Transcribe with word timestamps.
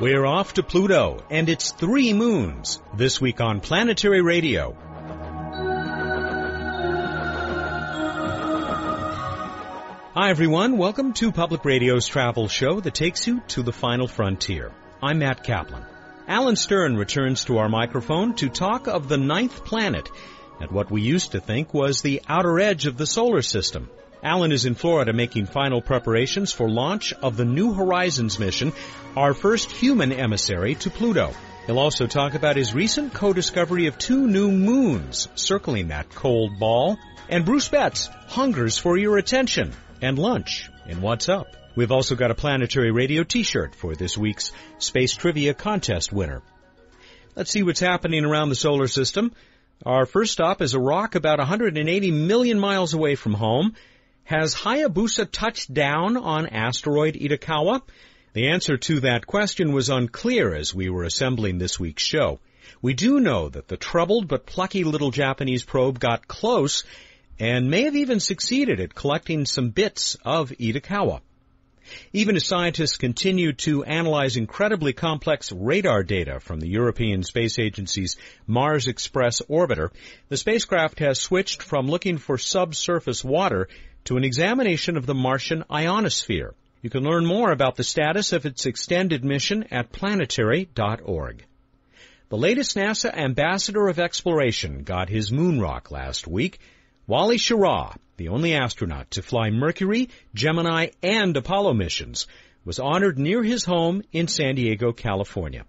We're 0.00 0.26
off 0.26 0.54
to 0.54 0.64
Pluto 0.64 1.22
and 1.30 1.48
its 1.48 1.70
three 1.70 2.12
moons 2.12 2.80
this 2.96 3.20
week 3.20 3.40
on 3.40 3.60
Planetary 3.60 4.22
Radio. 4.22 4.76
Hi 10.14 10.30
everyone, 10.30 10.78
welcome 10.78 11.12
to 11.12 11.30
Public 11.30 11.64
Radio's 11.64 12.08
travel 12.08 12.48
show 12.48 12.80
that 12.80 12.94
takes 12.94 13.28
you 13.28 13.40
to 13.48 13.62
the 13.62 13.72
final 13.72 14.08
frontier. 14.08 14.72
I'm 15.00 15.20
Matt 15.20 15.44
Kaplan. 15.44 15.86
Alan 16.26 16.56
Stern 16.56 16.96
returns 16.96 17.44
to 17.44 17.58
our 17.58 17.68
microphone 17.68 18.34
to 18.34 18.48
talk 18.48 18.88
of 18.88 19.08
the 19.08 19.16
ninth 19.16 19.64
planet 19.64 20.10
at 20.60 20.72
what 20.72 20.90
we 20.90 21.02
used 21.02 21.32
to 21.32 21.40
think 21.40 21.72
was 21.72 22.02
the 22.02 22.20
outer 22.28 22.58
edge 22.58 22.86
of 22.86 22.96
the 22.96 23.06
solar 23.06 23.42
system. 23.42 23.88
Alan 24.24 24.52
is 24.52 24.64
in 24.64 24.74
Florida 24.74 25.12
making 25.12 25.44
final 25.44 25.82
preparations 25.82 26.50
for 26.50 26.66
launch 26.66 27.12
of 27.12 27.36
the 27.36 27.44
New 27.44 27.74
Horizons 27.74 28.38
mission, 28.38 28.72
our 29.16 29.34
first 29.34 29.70
human 29.70 30.12
emissary 30.12 30.76
to 30.76 30.88
Pluto. 30.88 31.34
He'll 31.66 31.78
also 31.78 32.06
talk 32.06 32.32
about 32.32 32.56
his 32.56 32.72
recent 32.72 33.12
co-discovery 33.12 33.86
of 33.86 33.98
two 33.98 34.26
new 34.26 34.50
moons 34.50 35.28
circling 35.34 35.88
that 35.88 36.08
cold 36.08 36.58
ball. 36.58 36.98
And 37.28 37.44
Bruce 37.44 37.68
Betts 37.68 38.06
hungers 38.28 38.78
for 38.78 38.96
your 38.96 39.18
attention 39.18 39.72
and 40.00 40.18
lunch 40.18 40.70
in 40.86 41.02
What's 41.02 41.28
Up. 41.28 41.48
We've 41.76 41.92
also 41.92 42.14
got 42.14 42.30
a 42.30 42.34
planetary 42.34 42.92
radio 42.92 43.24
t-shirt 43.24 43.74
for 43.74 43.94
this 43.94 44.16
week's 44.16 44.52
Space 44.78 45.14
Trivia 45.14 45.52
Contest 45.52 46.14
winner. 46.14 46.40
Let's 47.36 47.50
see 47.50 47.62
what's 47.62 47.80
happening 47.80 48.24
around 48.24 48.48
the 48.48 48.54
solar 48.54 48.86
system. 48.88 49.32
Our 49.84 50.06
first 50.06 50.32
stop 50.32 50.62
is 50.62 50.72
a 50.72 50.80
rock 50.80 51.14
about 51.14 51.40
180 51.40 52.10
million 52.10 52.58
miles 52.58 52.94
away 52.94 53.16
from 53.16 53.34
home. 53.34 53.74
Has 54.24 54.54
Hayabusa 54.54 55.30
touched 55.30 55.74
down 55.74 56.16
on 56.16 56.46
asteroid 56.46 57.14
Itokawa? 57.14 57.82
The 58.32 58.48
answer 58.48 58.78
to 58.78 59.00
that 59.00 59.26
question 59.26 59.74
was 59.74 59.90
unclear 59.90 60.54
as 60.54 60.74
we 60.74 60.88
were 60.88 61.04
assembling 61.04 61.58
this 61.58 61.78
week's 61.78 62.02
show. 62.02 62.40
We 62.80 62.94
do 62.94 63.20
know 63.20 63.50
that 63.50 63.68
the 63.68 63.76
troubled 63.76 64.26
but 64.26 64.46
plucky 64.46 64.82
little 64.82 65.10
Japanese 65.10 65.62
probe 65.62 66.00
got 66.00 66.26
close 66.26 66.84
and 67.38 67.70
may 67.70 67.82
have 67.82 67.96
even 67.96 68.18
succeeded 68.18 68.80
at 68.80 68.94
collecting 68.94 69.44
some 69.44 69.68
bits 69.68 70.16
of 70.24 70.52
Itokawa. 70.52 71.20
Even 72.14 72.36
as 72.36 72.46
scientists 72.46 72.96
continue 72.96 73.52
to 73.52 73.84
analyze 73.84 74.38
incredibly 74.38 74.94
complex 74.94 75.52
radar 75.52 76.02
data 76.02 76.40
from 76.40 76.60
the 76.60 76.68
European 76.68 77.24
Space 77.24 77.58
Agency's 77.58 78.16
Mars 78.46 78.88
Express 78.88 79.42
orbiter, 79.50 79.90
the 80.30 80.38
spacecraft 80.38 81.00
has 81.00 81.20
switched 81.20 81.62
from 81.62 81.88
looking 81.88 82.16
for 82.16 82.38
subsurface 82.38 83.22
water 83.22 83.68
to 84.04 84.16
an 84.16 84.24
examination 84.24 84.96
of 84.96 85.06
the 85.06 85.14
Martian 85.14 85.64
ionosphere. 85.70 86.54
You 86.82 86.90
can 86.90 87.04
learn 87.04 87.24
more 87.24 87.50
about 87.50 87.76
the 87.76 87.84
status 87.84 88.32
of 88.32 88.44
its 88.44 88.66
extended 88.66 89.24
mission 89.24 89.64
at 89.70 89.90
planetary.org. 89.90 91.44
The 92.28 92.36
latest 92.36 92.76
NASA 92.76 93.16
ambassador 93.16 93.88
of 93.88 93.98
exploration 93.98 94.82
got 94.82 95.08
his 95.08 95.32
moon 95.32 95.60
rock 95.60 95.90
last 95.90 96.26
week. 96.26 96.58
Wally 97.06 97.38
Schirra, 97.38 97.96
the 98.16 98.28
only 98.28 98.54
astronaut 98.54 99.10
to 99.12 99.22
fly 99.22 99.50
Mercury, 99.50 100.10
Gemini, 100.34 100.88
and 101.02 101.36
Apollo 101.36 101.74
missions, 101.74 102.26
was 102.64 102.78
honored 102.78 103.18
near 103.18 103.42
his 103.42 103.64
home 103.64 104.02
in 104.12 104.28
San 104.28 104.54
Diego, 104.54 104.92
California. 104.92 105.64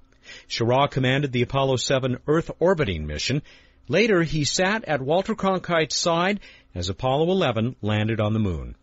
Schirra 0.50 0.90
commanded 0.90 1.32
the 1.32 1.44
Apollo 1.44 1.78
7 1.78 2.18
Earth 2.28 2.52
orbiting 2.60 3.06
mission. 3.06 3.42
Later, 3.88 4.24
he 4.24 4.44
sat 4.44 4.86
at 4.86 5.02
Walter 5.02 5.36
Cronkite's 5.36 5.96
side 5.96 6.40
as 6.76 6.90
Apollo 6.90 7.32
11 7.32 7.78
landed 7.82 8.20
on 8.20 8.34
the 8.34 8.40
moon. 8.40 8.76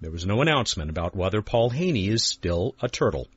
There 0.00 0.10
was 0.10 0.26
no 0.26 0.40
announcement 0.40 0.90
about 0.90 1.14
whether 1.14 1.42
Paul 1.42 1.70
Haney 1.70 2.08
is 2.08 2.24
still 2.24 2.74
a 2.82 2.88
turtle. 2.88 3.28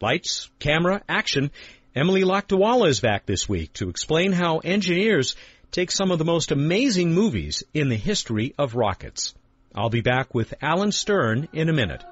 Lights, 0.00 0.50
camera, 0.58 1.02
action. 1.08 1.50
Emily 1.94 2.22
Lakdawalla 2.22 2.88
is 2.88 3.00
back 3.00 3.24
this 3.24 3.48
week 3.48 3.72
to 3.74 3.88
explain 3.88 4.32
how 4.32 4.58
engineers 4.58 5.34
take 5.72 5.90
some 5.90 6.10
of 6.10 6.18
the 6.18 6.24
most 6.24 6.52
amazing 6.52 7.14
movies 7.14 7.64
in 7.72 7.88
the 7.88 7.96
history 7.96 8.54
of 8.58 8.76
rockets. 8.76 9.34
I'll 9.74 9.90
be 9.90 10.02
back 10.02 10.34
with 10.34 10.54
Alan 10.62 10.92
Stern 10.92 11.48
in 11.52 11.68
a 11.70 11.72
minute. 11.72 12.04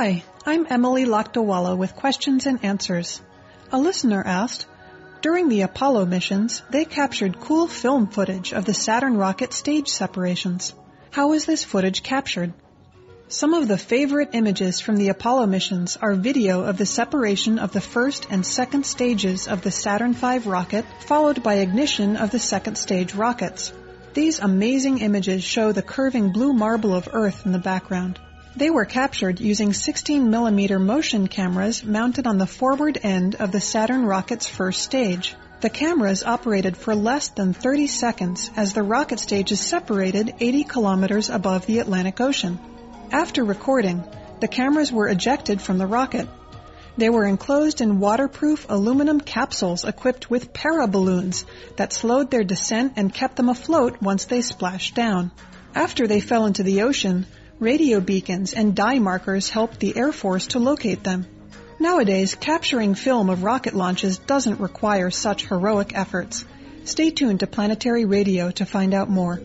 Hi, 0.00 0.22
I'm 0.46 0.64
Emily 0.70 1.06
Lakdawalla 1.06 1.76
with 1.76 1.96
questions 1.96 2.46
and 2.46 2.64
answers. 2.64 3.20
A 3.72 3.78
listener 3.78 4.22
asked, 4.24 4.66
during 5.22 5.48
the 5.48 5.62
Apollo 5.62 6.06
missions, 6.06 6.62
they 6.70 6.84
captured 6.84 7.40
cool 7.40 7.66
film 7.66 8.06
footage 8.06 8.52
of 8.52 8.64
the 8.64 8.74
Saturn 8.74 9.16
rocket 9.16 9.52
stage 9.52 9.88
separations. 9.88 10.72
How 11.10 11.32
is 11.32 11.46
this 11.46 11.64
footage 11.64 12.04
captured? 12.04 12.52
Some 13.26 13.54
of 13.54 13.66
the 13.66 13.76
favorite 13.76 14.28
images 14.34 14.78
from 14.78 14.98
the 14.98 15.08
Apollo 15.08 15.46
missions 15.46 15.96
are 15.96 16.14
video 16.14 16.60
of 16.60 16.76
the 16.76 16.86
separation 16.86 17.58
of 17.58 17.72
the 17.72 17.80
first 17.80 18.28
and 18.30 18.46
second 18.46 18.86
stages 18.86 19.48
of 19.48 19.62
the 19.62 19.72
Saturn 19.72 20.14
V 20.14 20.38
rocket, 20.38 20.84
followed 21.08 21.42
by 21.42 21.54
ignition 21.54 22.16
of 22.16 22.30
the 22.30 22.38
second 22.38 22.78
stage 22.78 23.16
rockets. 23.16 23.72
These 24.14 24.38
amazing 24.38 24.98
images 24.98 25.42
show 25.42 25.72
the 25.72 25.82
curving 25.82 26.30
blue 26.30 26.52
marble 26.52 26.94
of 26.94 27.08
Earth 27.12 27.44
in 27.44 27.50
the 27.50 27.58
background. 27.58 28.20
They 28.56 28.70
were 28.70 28.86
captured 28.86 29.40
using 29.40 29.70
16mm 29.70 30.80
motion 30.80 31.28
cameras 31.28 31.84
mounted 31.84 32.26
on 32.26 32.38
the 32.38 32.46
forward 32.46 32.98
end 33.02 33.36
of 33.36 33.52
the 33.52 33.60
Saturn 33.60 34.04
rocket's 34.04 34.46
first 34.46 34.82
stage. 34.82 35.36
The 35.60 35.70
cameras 35.70 36.22
operated 36.22 36.76
for 36.76 36.94
less 36.94 37.28
than 37.28 37.52
30 37.52 37.86
seconds 37.88 38.50
as 38.56 38.72
the 38.72 38.82
rocket 38.82 39.20
stage 39.20 39.52
is 39.52 39.60
separated 39.60 40.34
80 40.40 40.64
kilometers 40.64 41.30
above 41.30 41.66
the 41.66 41.80
Atlantic 41.80 42.20
Ocean. 42.20 42.58
After 43.10 43.44
recording, 43.44 44.02
the 44.40 44.48
cameras 44.48 44.92
were 44.92 45.08
ejected 45.08 45.60
from 45.60 45.78
the 45.78 45.86
rocket. 45.86 46.28
They 46.96 47.10
were 47.10 47.26
enclosed 47.26 47.80
in 47.80 48.00
waterproof 48.00 48.66
aluminum 48.68 49.20
capsules 49.20 49.84
equipped 49.84 50.30
with 50.30 50.52
paraballoons 50.52 51.44
that 51.76 51.92
slowed 51.92 52.30
their 52.30 52.44
descent 52.44 52.94
and 52.96 53.14
kept 53.14 53.36
them 53.36 53.48
afloat 53.48 54.02
once 54.02 54.24
they 54.24 54.40
splashed 54.40 54.94
down. 54.94 55.30
After 55.74 56.06
they 56.06 56.20
fell 56.20 56.46
into 56.46 56.62
the 56.62 56.82
ocean, 56.82 57.26
Radio 57.60 57.98
beacons 57.98 58.52
and 58.52 58.76
dye 58.76 59.00
markers 59.00 59.48
helped 59.48 59.80
the 59.80 59.96
Air 59.96 60.12
Force 60.12 60.46
to 60.48 60.60
locate 60.60 61.02
them. 61.02 61.26
Nowadays, 61.80 62.36
capturing 62.36 62.94
film 62.94 63.30
of 63.30 63.42
rocket 63.42 63.74
launches 63.74 64.18
doesn't 64.18 64.60
require 64.60 65.10
such 65.10 65.46
heroic 65.46 65.90
efforts. 65.92 66.44
Stay 66.84 67.10
tuned 67.10 67.40
to 67.40 67.48
Planetary 67.48 68.04
Radio 68.04 68.52
to 68.52 68.64
find 68.64 68.94
out 68.94 69.10
more. 69.10 69.40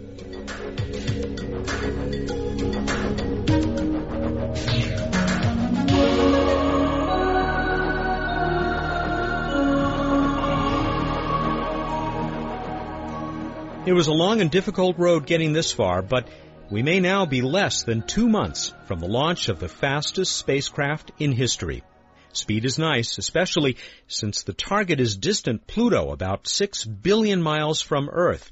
It 13.85 13.94
was 13.94 14.06
a 14.06 14.13
long 14.13 14.40
and 14.40 14.51
difficult 14.51 15.00
road 15.00 15.25
getting 15.25 15.51
this 15.51 15.72
far, 15.72 16.03
but 16.03 16.28
we 16.69 16.81
may 16.81 17.00
now 17.00 17.25
be 17.25 17.41
less 17.41 17.84
than 17.84 18.01
two 18.01 18.29
months 18.29 18.74
from 18.85 19.00
the 19.00 19.07
launch 19.07 19.50
of 19.50 19.59
the 19.59 19.68
fastest 19.68 20.35
spacecraft 20.35 21.12
in 21.19 21.31
history. 21.31 21.84
Speed 22.31 22.66
is 22.66 22.79
nice, 22.79 23.18
especially 23.18 23.78
since 24.07 24.41
the 24.41 24.53
target 24.53 25.00
is 25.00 25.18
distant 25.18 25.68
Pluto, 25.68 26.12
about 26.12 26.47
six 26.47 26.84
billion 26.84 27.41
miles 27.41 27.81
from 27.81 28.09
Earth, 28.09 28.50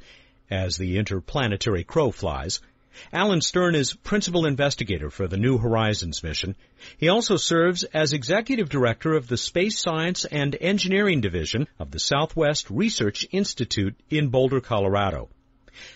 as 0.52 0.78
the 0.78 0.98
interplanetary 0.98 1.84
crow 1.84 2.12
flies. 2.12 2.60
Alan 3.14 3.42
Stern 3.42 3.74
is 3.74 3.94
principal 3.94 4.46
investigator 4.46 5.10
for 5.10 5.28
the 5.28 5.38
New 5.38 5.58
Horizons 5.58 6.22
mission. 6.22 6.56
He 6.98 7.08
also 7.08 7.38
serves 7.38 7.84
as 7.86 8.14
executive 8.14 8.70
director 8.70 9.14
of 9.14 9.28
the 9.28 9.38
Space 9.38 9.80
Science 9.80 10.26
and 10.26 10.56
Engineering 10.60 11.22
Division 11.22 11.68
of 11.80 11.90
the 11.90 12.00
Southwest 12.00 12.70
Research 12.70 13.26
Institute 13.32 13.96
in 14.10 14.28
Boulder, 14.28 14.60
Colorado. 14.60 15.30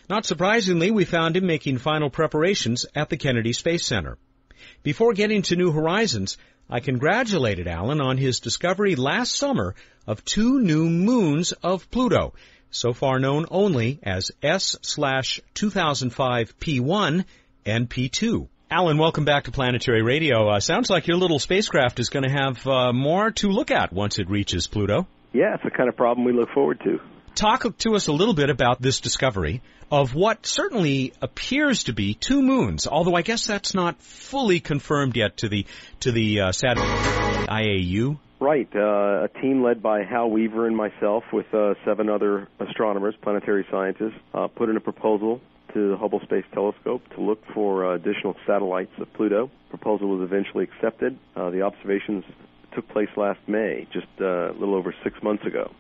Not 0.10 0.25
surprisingly, 0.25 0.92
we 0.92 1.06
found 1.06 1.38
him 1.38 1.45
making 1.45 1.77
final 1.77 2.10
preparations 2.10 2.86
at 2.95 3.10
the 3.10 3.18
Kennedy 3.18 3.54
Space 3.54 3.86
Center. 3.86 4.18
Before 4.83 5.13
getting 5.13 5.42
to 5.44 5.56
New 5.56 5.72
Horizons, 5.72 6.38
I 6.69 6.80
congratulated 6.80 7.68
Alan 7.68 8.01
on 8.01 8.18
his 8.18 8.39
discovery 8.39 8.95
last 8.95 9.36
summer 9.36 9.75
of 10.07 10.25
two 10.25 10.60
new 10.60 10.89
moons 10.89 11.51
of 11.51 11.89
Pluto, 11.92 12.33
so 12.72 12.94
far 12.94 13.19
known 13.19 13.45
only 13.51 14.00
as 14.01 14.31
S 14.42 14.75
slash 14.81 15.39
2005 15.54 16.60
P1 16.60 17.25
and 17.66 17.89
P2. 17.89 18.48
Alan, 18.72 18.98
welcome 18.98 19.25
back 19.25 19.44
to 19.44 19.51
Planetary 19.51 20.01
Radio. 20.01 20.50
Uh, 20.50 20.60
sounds 20.60 20.89
like 20.89 21.07
your 21.07 21.18
little 21.18 21.39
spacecraft 21.39 22.00
is 22.00 22.10
going 22.10 22.24
to 22.24 22.31
have 22.31 22.66
uh, 22.66 22.92
more 22.92 23.30
to 23.31 23.50
look 23.50 23.69
at 23.69 23.94
once 23.94 24.18
it 24.18 24.30
reaches 24.30 24.66
Pluto. 24.66 25.07
Yeah, 25.33 25.54
it's 25.54 25.63
the 25.63 25.69
kind 25.69 25.88
of 25.88 25.95
problem 25.95 26.25
we 26.25 26.33
look 26.33 26.50
forward 26.50 26.80
to 26.83 27.00
talk 27.35 27.77
to 27.79 27.95
us 27.95 28.07
a 28.07 28.13
little 28.13 28.33
bit 28.33 28.49
about 28.49 28.81
this 28.81 28.99
discovery 29.01 29.61
of 29.91 30.15
what 30.15 30.45
certainly 30.45 31.13
appears 31.21 31.83
to 31.83 31.93
be 31.93 32.13
two 32.13 32.41
moons, 32.41 32.87
although 32.87 33.15
I 33.15 33.21
guess 33.21 33.45
that's 33.45 33.73
not 33.73 34.01
fully 34.01 34.59
confirmed 34.59 35.15
yet 35.15 35.37
to 35.37 35.49
the 35.49 35.65
to 36.01 36.11
the 36.11 36.41
uh, 36.41 36.51
SAT 36.51 36.77
IAU 36.77 38.17
Right. 38.39 38.67
Uh, 38.75 39.23
a 39.23 39.29
team 39.41 39.63
led 39.63 39.81
by 39.81 40.03
Hal 40.03 40.29
Weaver 40.29 40.67
and 40.67 40.75
myself, 40.75 41.23
with 41.31 41.45
uh, 41.53 41.73
seven 41.85 42.09
other 42.09 42.47
astronomers, 42.59 43.15
planetary 43.21 43.65
scientists, 43.71 44.19
uh, 44.33 44.47
put 44.47 44.69
in 44.69 44.75
a 44.75 44.81
proposal 44.81 45.39
to 45.73 45.89
the 45.89 45.97
Hubble 45.97 46.19
Space 46.21 46.43
Telescope 46.53 47.01
to 47.15 47.21
look 47.21 47.39
for 47.53 47.85
uh, 47.85 47.95
additional 47.95 48.35
satellites 48.45 48.91
of 48.99 49.11
Pluto. 49.13 49.49
Proposal 49.69 50.09
was 50.09 50.21
eventually 50.21 50.65
accepted. 50.65 51.17
Uh, 51.35 51.49
the 51.49 51.61
observations 51.61 52.25
took 52.73 52.88
place 52.89 53.09
last 53.15 53.39
May, 53.47 53.88
just 53.93 54.07
uh, 54.19 54.51
a 54.51 54.53
little 54.53 54.75
over 54.75 54.93
six 55.03 55.21
months 55.23 55.45
ago. 55.45 55.71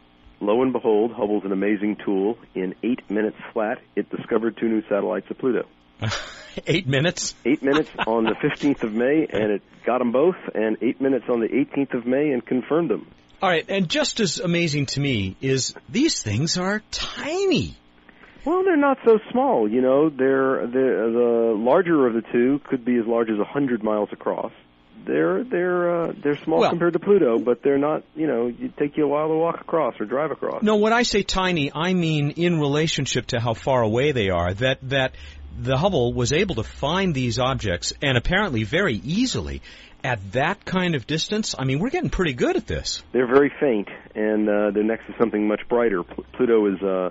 Lo 0.41 0.61
and 0.61 0.73
behold, 0.73 1.11
Hubble's 1.11 1.45
an 1.45 1.51
amazing 1.51 1.97
tool. 2.03 2.37
In 2.53 2.75
eight 2.83 3.09
minutes 3.09 3.37
flat, 3.53 3.79
it 3.95 4.09
discovered 4.09 4.57
two 4.57 4.67
new 4.67 4.81
satellites 4.83 5.29
of 5.29 5.37
Pluto. 5.37 5.65
eight 6.67 6.87
minutes? 6.87 7.35
Eight 7.45 7.63
minutes 7.63 7.89
on 8.07 8.25
the 8.25 8.35
15th 8.35 8.83
of 8.83 8.93
May, 8.93 9.27
and 9.31 9.51
it 9.51 9.61
got 9.85 9.99
them 9.99 10.11
both, 10.11 10.35
and 10.53 10.77
eight 10.81 10.99
minutes 10.99 11.25
on 11.29 11.39
the 11.39 11.47
18th 11.47 11.93
of 11.93 12.05
May, 12.05 12.31
and 12.31 12.45
confirmed 12.45 12.89
them. 12.89 13.07
All 13.41 13.49
right, 13.49 13.65
and 13.69 13.89
just 13.89 14.19
as 14.19 14.39
amazing 14.39 14.87
to 14.87 14.99
me 14.99 15.35
is 15.41 15.75
these 15.89 16.21
things 16.21 16.57
are 16.57 16.81
tiny. 16.91 17.75
Well, 18.45 18.63
they're 18.63 18.77
not 18.77 18.97
so 19.05 19.19
small. 19.31 19.69
You 19.69 19.81
know, 19.81 20.09
they're, 20.09 20.67
they're 20.67 21.11
the 21.11 21.55
larger 21.57 22.07
of 22.07 22.13
the 22.13 22.21
two 22.31 22.59
could 22.63 22.85
be 22.85 22.97
as 22.97 23.05
large 23.05 23.29
as 23.29 23.39
a 23.39 23.43
hundred 23.43 23.83
miles 23.83 24.09
across. 24.11 24.51
They're 25.05 25.43
they're 25.43 26.01
uh, 26.01 26.13
they're 26.21 26.37
small 26.43 26.59
Well- 26.59 26.69
compared 26.69 26.93
to 26.93 26.99
Pluto, 26.99 27.39
but 27.39 27.61
they're 27.63 27.77
not. 27.77 28.03
You 28.15 28.27
know, 28.27 28.47
it 28.47 28.77
take 28.77 28.97
you 28.97 29.05
a 29.05 29.07
while 29.07 29.27
to 29.27 29.35
walk 29.35 29.61
across 29.61 29.95
or 29.99 30.05
drive 30.05 30.31
across. 30.31 30.63
No, 30.63 30.77
when 30.77 30.93
I 30.93 31.03
say 31.03 31.23
tiny, 31.23 31.71
I 31.73 31.93
mean 31.93 32.31
in 32.31 32.59
relationship 32.59 33.27
to 33.27 33.39
how 33.39 33.53
far 33.53 33.81
away 33.81 34.11
they 34.11 34.29
are. 34.29 34.53
That 34.53 34.79
that 34.89 35.13
the 35.57 35.77
Hubble 35.77 36.13
was 36.13 36.33
able 36.33 36.55
to 36.55 36.63
find 36.63 37.13
these 37.13 37.39
objects, 37.39 37.93
and 38.01 38.17
apparently 38.17 38.63
very 38.63 38.95
easily, 38.95 39.61
at 40.03 40.33
that 40.33 40.65
kind 40.65 40.95
of 40.95 41.07
distance. 41.07 41.55
I 41.57 41.65
mean, 41.65 41.79
we're 41.79 41.89
getting 41.89 42.09
pretty 42.09 42.33
good 42.33 42.55
at 42.55 42.67
this. 42.67 43.03
They're 43.11 43.27
very 43.27 43.51
faint, 43.59 43.87
and 44.13 44.47
uh, 44.47 44.71
they're 44.71 44.83
next 44.83 45.07
to 45.07 45.13
something 45.19 45.47
much 45.47 45.61
brighter. 45.67 46.03
Pl- 46.03 46.25
Pluto 46.33 46.65
is 46.67 46.81
uh, 46.81 47.09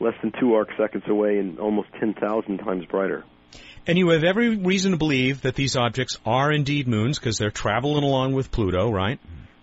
less 0.00 0.14
than 0.22 0.32
two 0.40 0.54
arc 0.54 0.68
seconds 0.78 1.04
away 1.06 1.38
and 1.38 1.58
almost 1.58 1.88
10,000 1.98 2.58
times 2.58 2.86
brighter. 2.86 3.24
And 3.86 3.98
you 3.98 4.08
have 4.10 4.24
every 4.24 4.56
reason 4.56 4.92
to 4.92 4.98
believe 4.98 5.42
that 5.42 5.54
these 5.54 5.76
objects 5.76 6.18
are 6.26 6.52
indeed 6.52 6.86
moons 6.86 7.18
because 7.18 7.38
they're 7.38 7.50
traveling 7.50 8.04
along 8.04 8.34
with 8.34 8.50
Pluto, 8.50 8.90
right? 8.90 9.18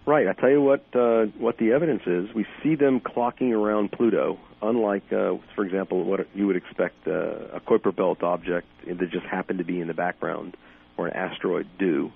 Right. 0.06 0.28
I 0.28 0.34
tell 0.34 0.50
you 0.50 0.62
what. 0.62 0.84
Uh, 0.94 1.26
what 1.38 1.58
the 1.58 1.72
evidence 1.74 2.02
is, 2.08 2.34
we 2.34 2.46
see 2.64 2.76
them 2.76 3.00
clocking 3.00 3.52
around 3.52 3.92
Pluto. 3.92 4.40
Unlike, 4.62 5.14
uh, 5.14 5.36
for 5.54 5.66
example, 5.66 6.04
what 6.04 6.28
you 6.34 6.48
would 6.48 6.56
expect 6.56 7.08
uh, 7.08 7.58
a 7.58 7.60
Kuiper 7.60 7.96
Belt 7.96 8.24
object 8.24 8.68
that 8.88 9.12
just 9.12 9.26
happened 9.26 9.60
to 9.60 9.66
be 9.66 9.80
in 9.80 9.88
the 9.88 9.94
background, 9.94 10.58
or 10.98 11.08
an 11.08 11.14
asteroid 11.14 11.68
do. 11.78 12.12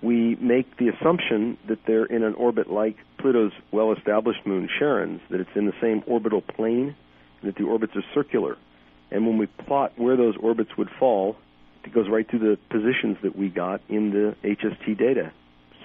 We 0.00 0.36
make 0.36 0.76
the 0.76 0.88
assumption 0.88 1.58
that 1.68 1.78
they're 1.86 2.04
in 2.04 2.22
an 2.22 2.34
orbit 2.34 2.70
like 2.70 2.96
Pluto's 3.18 3.52
well-established 3.72 4.46
moon, 4.46 4.68
Charon's, 4.78 5.20
that 5.30 5.40
it's 5.40 5.50
in 5.56 5.66
the 5.66 5.74
same 5.80 6.02
orbital 6.06 6.40
plane, 6.40 6.94
and 7.40 7.48
that 7.48 7.56
the 7.56 7.64
orbits 7.64 7.94
are 7.96 8.04
circular. 8.14 8.56
And 9.12 9.26
when 9.26 9.38
we 9.38 9.46
plot 9.46 9.92
where 9.96 10.16
those 10.16 10.36
orbits 10.36 10.70
would 10.76 10.88
fall, 10.98 11.36
it 11.84 11.92
goes 11.92 12.08
right 12.08 12.28
to 12.30 12.38
the 12.38 12.58
positions 12.70 13.18
that 13.22 13.36
we 13.36 13.48
got 13.48 13.80
in 13.88 14.10
the 14.10 14.34
HST 14.48 14.96
data. 14.98 15.32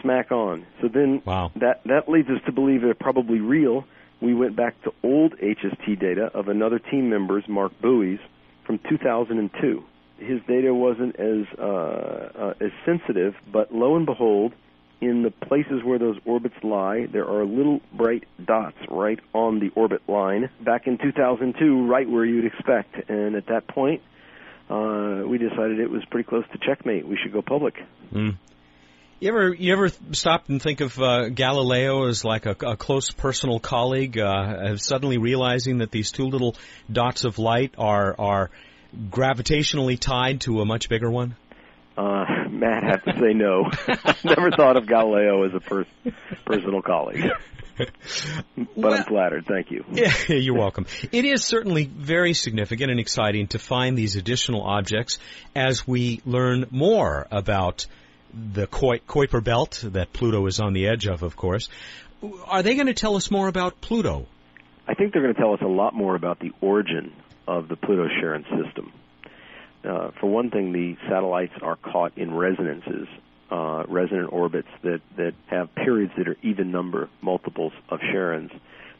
Smack 0.01 0.31
on. 0.31 0.65
So 0.81 0.87
then 0.87 1.21
Wow. 1.25 1.51
that 1.55 1.81
that 1.85 2.07
leads 2.07 2.29
us 2.29 2.39
to 2.45 2.51
believe 2.51 2.81
they're 2.81 2.93
probably 2.93 3.39
real. 3.39 3.85
We 4.21 4.33
went 4.33 4.55
back 4.55 4.81
to 4.83 4.93
old 5.03 5.33
HST 5.37 5.99
data 5.99 6.25
of 6.33 6.47
another 6.47 6.79
team 6.79 7.09
member's, 7.09 7.47
Marc 7.47 7.71
Buie's, 7.81 8.19
from 8.65 8.79
2002. 8.89 9.83
His 10.19 10.39
data 10.47 10.73
wasn't 10.73 11.15
as 11.17 11.45
uh, 11.59 11.63
uh, 11.63 12.53
as 12.61 12.71
sensitive, 12.85 13.35
but 13.51 13.73
lo 13.73 13.95
and 13.95 14.05
behold, 14.05 14.53
in 14.99 15.23
the 15.23 15.31
places 15.31 15.83
where 15.83 15.99
those 15.99 16.17
orbits 16.25 16.55
lie, 16.63 17.05
there 17.11 17.27
are 17.27 17.45
little 17.45 17.81
bright 17.93 18.23
dots 18.43 18.77
right 18.89 19.19
on 19.33 19.59
the 19.59 19.69
orbit 19.75 20.01
line. 20.07 20.49
Back 20.59 20.87
in 20.87 20.97
2002, 20.97 21.87
right 21.87 22.09
where 22.09 22.25
you'd 22.25 22.45
expect, 22.45 23.09
and 23.09 23.35
at 23.35 23.47
that 23.47 23.67
point, 23.67 24.01
uh, 24.69 25.21
we 25.25 25.37
decided 25.37 25.79
it 25.79 25.89
was 25.89 26.03
pretty 26.09 26.27
close 26.27 26.45
to 26.51 26.57
checkmate. 26.57 27.07
We 27.07 27.17
should 27.21 27.31
go 27.31 27.41
public. 27.41 27.75
Mm. 28.11 28.37
You 29.19 29.29
ever 29.29 29.53
you 29.53 29.73
ever 29.73 29.89
stop 30.11 30.47
and 30.47 30.61
think 30.61 30.81
of 30.81 30.99
uh, 30.99 31.29
Galileo 31.29 32.07
as 32.07 32.23
like 32.23 32.45
a, 32.45 32.55
a 32.65 32.77
close 32.77 33.09
personal 33.09 33.59
colleague, 33.59 34.19
uh, 34.19 34.77
suddenly 34.77 35.17
realizing 35.17 35.79
that 35.79 35.89
these 35.89 36.11
two 36.11 36.25
little 36.25 36.55
dots 36.91 37.25
of 37.25 37.39
light 37.39 37.73
are 37.79 38.15
are 38.19 38.51
gravitationally 39.09 39.99
tied 39.99 40.41
to 40.41 40.61
a 40.61 40.65
much 40.65 40.87
bigger 40.87 41.09
one? 41.09 41.35
Uh, 41.97 42.25
Matt, 42.49 42.83
I 42.83 42.87
have 42.91 43.03
to 43.05 43.13
say 43.13 43.33
no. 43.33 43.71
I've 43.87 44.23
never 44.25 44.51
thought 44.51 44.77
of 44.77 44.85
Galileo 44.85 45.43
as 45.45 45.53
a 45.55 45.59
pers- 45.59 45.87
personal 46.45 46.81
colleague, 46.83 47.25
but 47.77 47.89
Well- 48.75 48.93
I'm 48.93 49.03
flattered. 49.05 49.45
Thank 49.47 49.71
you. 49.71 49.83
Yeah, 49.91 50.13
you're 50.27 50.55
welcome. 50.57 50.85
It 51.11 51.25
is 51.25 51.43
certainly 51.43 51.85
very 51.85 52.33
significant 52.33 52.91
and 52.91 52.99
exciting 52.99 53.47
to 53.47 53.59
find 53.59 53.97
these 53.97 54.15
additional 54.15 54.61
objects 54.61 55.17
as 55.55 55.87
we 55.87 56.21
learn 56.25 56.67
more 56.69 57.25
about 57.31 57.87
the 58.33 58.67
Kuiper 58.67 59.43
Belt 59.43 59.83
that 59.93 60.13
Pluto 60.13 60.45
is 60.45 60.59
on 60.59 60.73
the 60.73 60.87
edge 60.87 61.07
of, 61.07 61.23
of 61.23 61.35
course. 61.35 61.69
Are 62.45 62.61
they 62.61 62.75
going 62.75 62.87
to 62.87 62.93
tell 62.93 63.15
us 63.15 63.31
more 63.31 63.47
about 63.47 63.81
Pluto? 63.81 64.27
I 64.87 64.93
think 64.93 65.13
they're 65.13 65.21
going 65.23 65.33
to 65.33 65.39
tell 65.39 65.53
us 65.53 65.61
a 65.61 65.67
lot 65.67 65.95
more 65.95 66.15
about 66.15 66.39
the 66.39 66.51
origin 66.61 67.13
of 67.47 67.67
the 67.69 67.75
Pluto-Charon 67.75 68.43
system. 68.63 68.91
Uh, 69.83 70.11
for 70.19 70.27
one 70.27 70.49
thing, 70.49 70.73
the 70.73 70.97
satellites 71.07 71.53
are 71.61 71.75
caught 71.75 72.17
in 72.17 72.33
resonances, 72.33 73.07
uh, 73.51 73.83
resonant 73.87 74.31
orbits 74.33 74.67
that, 74.83 75.01
that 75.15 75.33
have 75.47 75.73
periods 75.75 76.11
that 76.17 76.27
are 76.27 76.37
even 76.41 76.71
number 76.71 77.09
multiples 77.21 77.73
of 77.89 77.99
Charon's. 77.99 78.51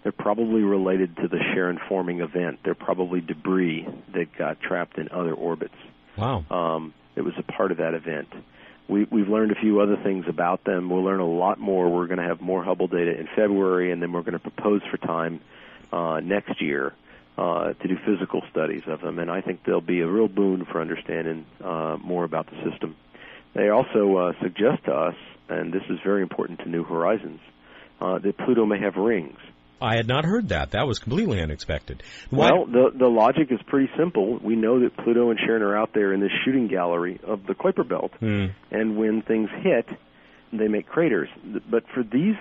They're 0.04 0.12
probably 0.12 0.62
related 0.62 1.16
to 1.18 1.28
the 1.28 1.40
Charon 1.54 1.80
forming 1.90 2.22
event. 2.22 2.60
They're 2.64 2.76
probably 2.76 3.20
debris 3.20 3.88
that 4.14 4.38
got 4.38 4.62
trapped 4.62 4.98
in 4.98 5.10
other 5.10 5.34
orbits. 5.34 5.76
Wow. 6.18 6.46
um, 6.50 6.94
that 7.16 7.24
was 7.24 7.34
a 7.38 7.44
part 7.44 7.72
of 7.72 7.78
that 7.78 7.94
event. 7.94 8.28
We, 8.88 9.04
we've 9.06 9.28
learned 9.28 9.52
a 9.52 9.56
few 9.56 9.82
other 9.82 9.98
things 9.98 10.26
about 10.28 10.64
them. 10.64 10.90
We'll 10.90 11.04
learn 11.04 11.20
a 11.20 11.28
lot 11.28 11.60
more. 11.60 11.90
We're 11.90 12.08
going 12.08 12.20
to 12.20 12.28
have 12.28 12.42
more 12.42 12.64
Hubble 12.64 12.88
data 12.88 13.20
in 13.20 13.28
February, 13.36 13.92
and 13.92 14.02
then 14.02 14.14
we're 14.14 14.22
going 14.22 14.34
to 14.34 14.40
propose 14.40 14.82
for 14.90 14.98
time 14.98 15.42
uh, 15.92 16.22
next 16.24 16.62
year 16.62 16.94
uh, 17.38 17.74
to 17.74 17.88
do 17.88 17.96
physical 18.06 18.42
studies 18.52 18.84
of 18.88 19.02
them. 19.02 19.20
And 19.20 19.30
I 19.30 19.42
think 19.42 19.62
they'll 19.66 19.82
be 19.82 20.02
a 20.02 20.08
real 20.08 20.28
boon 20.28 20.66
for 20.72 20.82
understanding 20.82 21.46
uh, 21.64 21.98
more 22.04 22.24
about 22.24 22.48
the 22.50 22.58
system. 22.70 22.96
They 23.54 23.70
also 23.70 24.18
uh, 24.18 24.32
suggest 24.42 24.86
to 24.86 24.92
us, 24.92 25.16
and 25.50 25.74
this 25.74 25.84
is 25.90 26.00
very 26.04 26.22
important 26.22 26.60
to 26.60 26.70
New 26.70 26.84
Horizons, 26.84 27.40
uh, 28.02 28.20
that 28.20 28.38
Pluto 28.38 28.66
may 28.66 28.80
have 28.80 28.96
rings. 28.96 29.38
I 29.80 29.96
had 29.96 30.08
not 30.08 30.26
heard 30.26 30.50
that. 30.50 30.72
That 30.72 30.88
was 30.88 30.98
completely 30.98 31.40
unexpected. 31.40 32.02
Why- 32.32 32.52
Well, 32.52 32.66
the 32.66 32.92
the 32.98 33.08
logic 33.08 33.52
is 33.52 33.60
pretty 33.68 33.92
simple. 33.96 34.40
We 34.40 34.56
know 34.56 34.80
that 34.80 34.98
Pluto 34.98 35.30
and 35.30 35.38
Charon 35.40 35.62
are 35.62 35.78
out 35.78 35.92
there 35.94 36.14
in 36.14 36.20
this 36.20 36.32
shooting 36.44 36.68
gallery 36.68 37.20
of 37.24 37.46
the 37.46 37.54
Kuiper 37.54 37.88
Belt, 37.88 38.12
Hmm. 38.20 38.48
and 38.72 38.98
when 38.98 39.22
things 39.22 39.50
hit, 39.62 39.86
they 40.52 40.68
make 40.68 40.88
craters. 40.88 41.30
But 41.70 41.84
for 41.94 42.02
these 42.02 42.36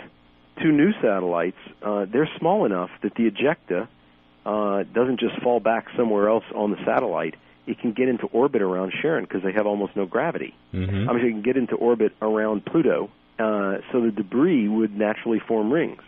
two 0.62 0.72
new 0.72 0.92
satellites, 1.02 1.58
uh, 1.82 2.06
they're 2.10 2.30
small 2.38 2.64
enough 2.64 2.88
that 3.02 3.14
the 3.16 3.30
ejecta 3.30 3.86
uh, 4.46 4.84
doesn't 4.94 5.18
just 5.18 5.42
fall 5.42 5.58
back 5.58 5.88
somewhere 5.96 6.28
else 6.28 6.44
on 6.54 6.70
the 6.70 6.78
satellite. 6.86 7.34
It 7.66 7.80
can 7.80 7.92
get 7.92 8.08
into 8.08 8.26
orbit 8.26 8.62
around 8.62 8.92
Charon 9.02 9.24
because 9.24 9.42
they 9.42 9.52
have 9.52 9.66
almost 9.66 9.96
no 9.96 10.06
gravity. 10.06 10.54
Mhm. 10.72 11.08
I 11.08 11.12
mean, 11.12 11.26
it 11.26 11.30
can 11.30 11.42
get 11.42 11.56
into 11.56 11.74
orbit 11.74 12.12
around 12.22 12.64
Pluto, 12.64 13.10
uh, 13.40 13.78
so 13.90 14.02
the 14.02 14.12
debris 14.12 14.68
would 14.68 14.96
naturally 14.96 15.40
form 15.40 15.72
rings. 15.72 16.00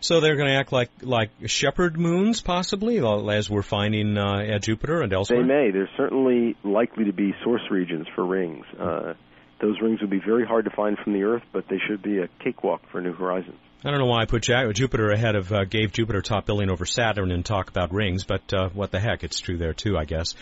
So 0.00 0.20
they're 0.20 0.36
going 0.36 0.48
to 0.48 0.54
act 0.54 0.72
like 0.72 0.90
like 1.02 1.30
shepherd 1.46 1.98
moons, 1.98 2.40
possibly, 2.40 2.98
as 2.98 3.50
we're 3.50 3.62
finding 3.62 4.16
uh, 4.16 4.38
at 4.38 4.62
Jupiter 4.62 5.02
and 5.02 5.12
elsewhere. 5.12 5.42
They 5.42 5.46
may. 5.46 5.70
There's 5.70 5.90
certainly 5.96 6.56
likely 6.62 7.04
to 7.06 7.12
be 7.12 7.34
source 7.44 7.68
regions 7.70 8.06
for 8.14 8.24
rings. 8.24 8.64
Uh, 8.78 9.14
those 9.60 9.80
rings 9.82 10.00
would 10.00 10.10
be 10.10 10.20
very 10.24 10.46
hard 10.46 10.64
to 10.66 10.70
find 10.70 10.96
from 10.98 11.12
the 11.12 11.24
Earth, 11.24 11.42
but 11.52 11.68
they 11.68 11.80
should 11.86 12.00
be 12.00 12.18
a 12.18 12.28
cakewalk 12.42 12.82
for 12.90 13.00
New 13.00 13.12
Horizons. 13.12 13.58
I 13.84 13.90
don't 13.90 14.00
know 14.00 14.06
why 14.06 14.22
I 14.22 14.24
put 14.24 14.42
Jupiter 14.42 15.10
ahead 15.12 15.36
of 15.36 15.52
uh, 15.52 15.62
gave 15.62 15.92
Jupiter 15.92 16.20
top 16.20 16.46
billing 16.46 16.68
over 16.68 16.84
Saturn 16.84 17.30
and 17.30 17.46
talk 17.46 17.70
about 17.70 17.92
rings, 17.92 18.24
but 18.24 18.42
uh, 18.52 18.70
what 18.70 18.90
the 18.90 18.98
heck, 18.98 19.22
it's 19.22 19.38
true 19.38 19.56
there 19.56 19.72
too, 19.72 19.96
I 19.96 20.04
guess. 20.04 20.34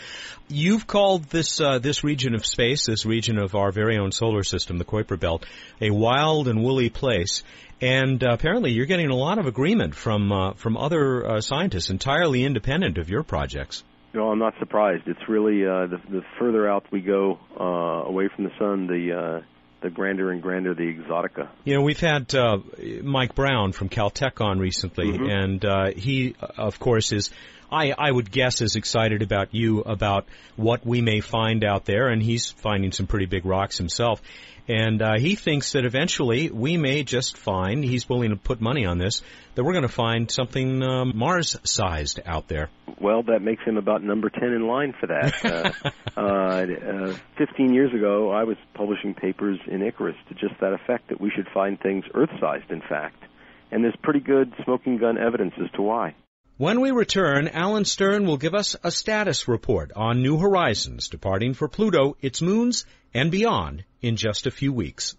You've 0.49 0.87
called 0.87 1.25
this 1.25 1.61
uh, 1.61 1.79
this 1.79 2.03
region 2.03 2.35
of 2.35 2.47
space, 2.47 2.87
this 2.87 3.05
region 3.05 3.39
of 3.39 3.55
our 3.55 3.73
very 3.73 3.99
own 3.99 4.11
solar 4.11 4.43
system, 4.43 4.79
the 4.79 4.87
Kuiper 4.87 5.21
Belt, 5.21 5.45
a 5.83 5.91
wild 5.91 6.49
and 6.49 6.63
woolly 6.63 6.89
place, 6.89 7.43
and 7.79 8.25
uh, 8.25 8.33
apparently 8.33 8.73
you're 8.73 8.87
getting 8.87 9.11
a 9.11 9.17
lot 9.17 9.39
of 9.39 9.45
agreement 9.45 9.95
from 9.95 10.33
uh, 10.33 10.55
from 10.55 10.79
other 10.79 11.27
uh, 11.27 11.41
scientists 11.43 11.91
entirely 11.91 12.43
independent 12.43 12.97
of 12.97 13.11
your 13.11 13.23
projects. 13.23 13.85
No, 14.15 14.31
I'm 14.31 14.39
not 14.39 14.55
surprised. 14.59 15.03
It's 15.09 15.29
really 15.29 15.63
the, 15.63 16.01
the 16.09 16.23
further 16.39 16.67
out 16.67 16.87
we 16.91 17.03
go 17.03 17.39
away 17.55 18.31
from 18.35 18.45
the 18.45 18.51
sun, 18.59 18.87
the 18.87 19.43
the 19.87 19.91
grander 19.95 20.33
and 20.33 20.43
grander 20.43 20.75
the 20.75 20.93
exotica. 20.93 21.49
You 21.65 21.77
know, 21.77 21.83
we've 21.83 22.01
had 22.01 22.35
uh, 22.35 22.59
Mike 23.03 23.37
Brown 23.37 23.71
from 23.71 23.89
Caltech 23.89 24.41
on 24.41 24.59
recently, 24.59 25.13
Mhm. 25.13 25.31
and 25.31 25.65
uh, 25.65 25.91
he, 25.97 26.35
of 26.59 26.81
course, 26.81 27.13
is 27.13 27.31
I, 27.71 27.93
I 27.97 28.11
would 28.11 28.31
guess, 28.31 28.61
is 28.61 28.77
excited 28.77 29.23
about 29.23 29.55
you 29.55 29.81
about 29.81 30.27
what 30.57 30.87
we 30.87 31.01
may 31.01 31.21
find 31.21 31.65
out 31.65 31.85
there, 31.85 32.09
and 32.09 32.23
he's 32.23 32.51
finding 32.51 32.93
some 32.93 33.07
pretty 33.07 33.27
big 33.27 33.45
rocks 33.45 33.79
himself. 33.79 34.23
And 34.69 35.01
uh, 35.01 35.19
he 35.19 35.37
thinks 35.37 35.73
that 35.73 35.85
eventually 35.85 36.51
we 36.51 36.77
may 36.77 37.05
just 37.05 37.37
find, 37.37 37.85
he's 37.85 38.09
willing 38.09 38.31
to 38.31 38.37
put 38.37 38.61
money 38.61 38.85
on 38.85 38.99
this, 38.99 39.23
that 39.55 39.63
we're 39.63 39.73
going 39.73 39.83
to 39.83 39.89
find 39.89 40.31
something 40.31 40.83
um, 40.83 41.13
Mars 41.15 41.57
sized 41.63 42.21
out 42.27 42.49
there. 42.49 42.69
Well, 43.01 43.23
that 43.25 43.43
makes 43.43 43.63
him 43.63 43.77
about 43.77 44.03
number 44.03 44.29
10 44.29 44.43
in 44.43 44.67
line 44.67 44.93
for 44.99 45.07
that. 45.07 45.95
uh, 46.17 46.21
uh, 46.21 47.17
15 47.39 47.75
years 47.75 47.95
ago, 47.95 48.31
I 48.31 48.43
was 48.43 48.57
publishing 48.75 49.15
papers 49.15 49.59
in 49.69 49.83
Icarus 49.83 50.17
to 50.29 50.35
just 50.35 50.61
that 50.61 50.73
effect 50.73 51.11
that 51.11 51.21
we 51.21 51.31
should 51.31 51.47
find 51.55 51.79
things 51.81 52.05
Earth 52.15 52.31
sized, 52.41 52.71
in 52.71 52.81
fact. 52.81 53.23
And 53.71 53.85
there's 53.85 53.97
pretty 54.03 54.21
good 54.21 54.53
smoking 54.65 54.99
gun 54.99 55.17
evidence 55.17 55.55
as 55.63 55.71
to 55.73 55.83
why. 55.83 56.15
When 56.59 56.81
we 56.81 56.91
return, 56.91 57.49
Alan 57.49 57.85
Stern 57.85 58.25
will 58.25 58.39
give 58.39 58.55
us 58.55 58.75
a 58.83 58.91
status 58.91 59.47
report 59.47 59.93
on 59.95 60.23
New 60.23 60.39
Horizons 60.39 61.11
departing 61.11 61.53
for 61.53 61.69
Pluto, 61.69 62.17
its 62.23 62.41
moons, 62.41 62.87
and 63.13 63.31
beyond 63.31 63.85
in 64.01 64.17
just 64.17 64.47
a 64.47 64.51
few 64.51 64.73
weeks. 64.73 65.17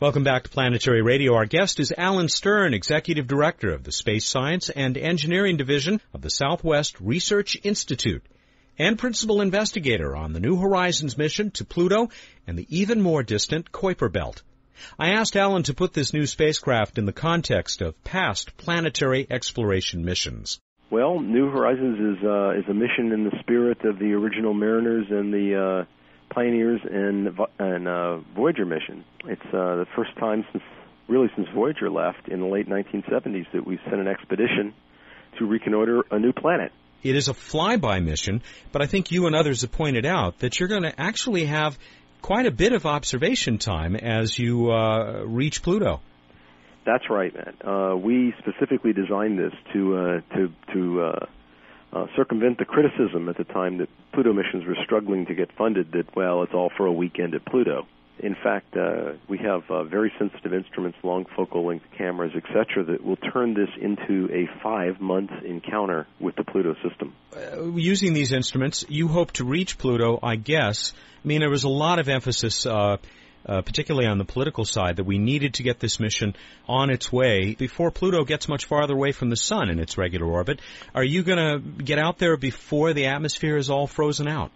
Welcome 0.00 0.24
back 0.24 0.42
to 0.42 0.50
Planetary 0.50 1.00
Radio. 1.00 1.32
Our 1.32 1.46
guest 1.46 1.80
is 1.80 1.94
Alan 1.96 2.28
Stern, 2.28 2.74
Executive 2.74 3.26
Director 3.26 3.72
of 3.72 3.84
the 3.84 3.92
Space 3.92 4.28
Science 4.28 4.68
and 4.68 4.98
Engineering 4.98 5.56
Division 5.56 6.02
of 6.12 6.20
the 6.20 6.28
Southwest 6.28 7.00
Research 7.00 7.56
Institute 7.62 8.22
and 8.78 8.98
Principal 8.98 9.40
Investigator 9.40 10.14
on 10.14 10.34
the 10.34 10.40
New 10.40 10.56
Horizons 10.56 11.16
mission 11.16 11.50
to 11.52 11.64
Pluto 11.64 12.10
and 12.46 12.58
the 12.58 12.66
even 12.68 13.00
more 13.00 13.22
distant 13.22 13.72
Kuiper 13.72 14.12
Belt. 14.12 14.42
I 14.98 15.10
asked 15.10 15.36
Alan 15.36 15.62
to 15.64 15.74
put 15.74 15.92
this 15.92 16.12
new 16.12 16.26
spacecraft 16.26 16.98
in 16.98 17.06
the 17.06 17.12
context 17.12 17.82
of 17.82 18.02
past 18.04 18.56
planetary 18.56 19.26
exploration 19.30 20.04
missions. 20.04 20.60
Well, 20.90 21.20
New 21.20 21.50
Horizons 21.50 21.98
is 21.98 22.24
uh, 22.24 22.50
is 22.50 22.64
a 22.68 22.74
mission 22.74 23.12
in 23.12 23.24
the 23.24 23.36
spirit 23.40 23.84
of 23.84 23.98
the 23.98 24.12
original 24.12 24.54
Mariners 24.54 25.06
and 25.10 25.32
the 25.32 25.84
uh, 25.84 26.34
Pioneers 26.34 26.80
and 26.84 27.28
and 27.58 27.88
uh, 27.88 28.18
Voyager 28.36 28.64
mission. 28.64 29.04
It's 29.24 29.42
uh, 29.46 29.76
the 29.76 29.86
first 29.96 30.16
time 30.18 30.44
since 30.52 30.62
really 31.08 31.28
since 31.34 31.48
Voyager 31.54 31.90
left 31.90 32.28
in 32.28 32.40
the 32.40 32.46
late 32.46 32.68
1970s 32.68 33.50
that 33.52 33.66
we've 33.66 33.80
sent 33.84 34.00
an 34.00 34.06
expedition 34.06 34.74
to 35.38 35.46
reconnoiter 35.46 36.02
a 36.10 36.18
new 36.18 36.32
planet. 36.32 36.72
It 37.02 37.16
is 37.16 37.28
a 37.28 37.34
flyby 37.34 38.02
mission, 38.02 38.42
but 38.72 38.82
I 38.82 38.86
think 38.86 39.12
you 39.12 39.26
and 39.26 39.34
others 39.34 39.60
have 39.62 39.72
pointed 39.72 40.06
out 40.06 40.38
that 40.38 40.58
you're 40.58 40.68
going 40.68 40.82
to 40.82 41.00
actually 41.00 41.46
have 41.46 41.78
quite 42.22 42.46
a 42.46 42.50
bit 42.50 42.72
of 42.72 42.86
observation 42.86 43.58
time 43.58 43.96
as 43.96 44.38
you 44.38 44.70
uh, 44.70 45.22
reach 45.24 45.62
Pluto. 45.62 46.00
That's 46.84 47.10
right, 47.10 47.34
man. 47.34 47.54
Uh, 47.64 47.96
we 47.96 48.32
specifically 48.38 48.92
designed 48.92 49.38
this 49.38 49.52
to 49.72 49.96
uh, 49.96 50.36
to 50.36 50.52
to 50.72 51.02
uh, 51.02 52.06
circumvent 52.16 52.58
the 52.58 52.64
criticism 52.64 53.28
at 53.28 53.36
the 53.36 53.44
time 53.44 53.78
that 53.78 53.88
Pluto 54.12 54.32
missions 54.32 54.64
were 54.66 54.76
struggling 54.84 55.26
to 55.26 55.34
get 55.34 55.50
funded. 55.58 55.92
That 55.92 56.14
well, 56.14 56.42
it's 56.42 56.54
all 56.54 56.70
for 56.76 56.86
a 56.86 56.92
weekend 56.92 57.34
at 57.34 57.44
Pluto. 57.44 57.86
In 58.18 58.34
fact, 58.34 58.74
uh, 58.76 59.12
we 59.28 59.38
have 59.38 59.70
uh, 59.70 59.84
very 59.84 60.10
sensitive 60.18 60.54
instruments, 60.54 60.96
long 61.02 61.26
focal 61.36 61.66
length 61.66 61.84
cameras, 61.98 62.32
etc., 62.34 62.84
that 62.84 63.04
will 63.04 63.16
turn 63.16 63.52
this 63.52 63.68
into 63.80 64.28
a 64.32 64.48
five-month 64.62 65.30
encounter 65.44 66.06
with 66.18 66.34
the 66.36 66.44
Pluto 66.44 66.74
system. 66.82 67.14
Uh, 67.36 67.64
using 67.74 68.14
these 68.14 68.32
instruments, 68.32 68.86
you 68.88 69.08
hope 69.08 69.32
to 69.32 69.44
reach 69.44 69.76
Pluto, 69.76 70.18
I 70.22 70.36
guess, 70.36 70.94
I 71.26 71.28
mean, 71.28 71.40
there 71.40 71.50
was 71.50 71.64
a 71.64 71.68
lot 71.68 71.98
of 71.98 72.08
emphasis, 72.08 72.64
uh, 72.66 72.98
uh, 73.44 73.62
particularly 73.62 74.06
on 74.06 74.16
the 74.16 74.24
political 74.24 74.64
side, 74.64 74.96
that 74.96 75.04
we 75.04 75.18
needed 75.18 75.54
to 75.54 75.64
get 75.64 75.80
this 75.80 75.98
mission 75.98 76.36
on 76.68 76.88
its 76.88 77.12
way 77.12 77.54
before 77.54 77.90
Pluto 77.90 78.24
gets 78.24 78.48
much 78.48 78.66
farther 78.66 78.94
away 78.94 79.10
from 79.10 79.28
the 79.28 79.36
Sun 79.36 79.68
in 79.68 79.80
its 79.80 79.98
regular 79.98 80.26
orbit. 80.26 80.60
Are 80.94 81.02
you 81.02 81.24
going 81.24 81.38
to 81.38 81.82
get 81.82 81.98
out 81.98 82.18
there 82.18 82.36
before 82.36 82.92
the 82.92 83.06
atmosphere 83.06 83.56
is 83.56 83.68
all 83.68 83.88
frozen 83.88 84.28
out? 84.28 84.52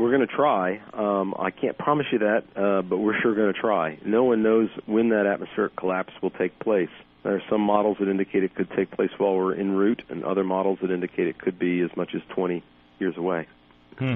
We're 0.00 0.16
going 0.16 0.26
to 0.26 0.34
try. 0.34 0.80
Um, 0.94 1.34
I 1.38 1.50
can't 1.50 1.76
promise 1.76 2.06
you 2.10 2.20
that, 2.20 2.44
uh, 2.56 2.80
but 2.80 2.96
we're 2.96 3.20
sure 3.20 3.34
going 3.34 3.52
to 3.52 3.60
try. 3.60 3.98
No 4.02 4.24
one 4.24 4.42
knows 4.42 4.70
when 4.86 5.10
that 5.10 5.26
atmospheric 5.26 5.76
collapse 5.76 6.14
will 6.22 6.30
take 6.30 6.58
place. 6.58 6.88
There 7.22 7.34
are 7.34 7.42
some 7.50 7.60
models 7.60 7.98
that 8.00 8.08
indicate 8.08 8.42
it 8.42 8.54
could 8.54 8.70
take 8.70 8.90
place 8.90 9.10
while 9.18 9.34
we're 9.34 9.54
en 9.54 9.72
route, 9.72 10.02
and 10.08 10.24
other 10.24 10.42
models 10.42 10.78
that 10.80 10.90
indicate 10.90 11.28
it 11.28 11.38
could 11.38 11.58
be 11.58 11.82
as 11.82 11.94
much 11.98 12.14
as 12.14 12.22
20 12.34 12.64
years 12.98 13.14
away. 13.18 13.46
Hmm. 13.98 14.14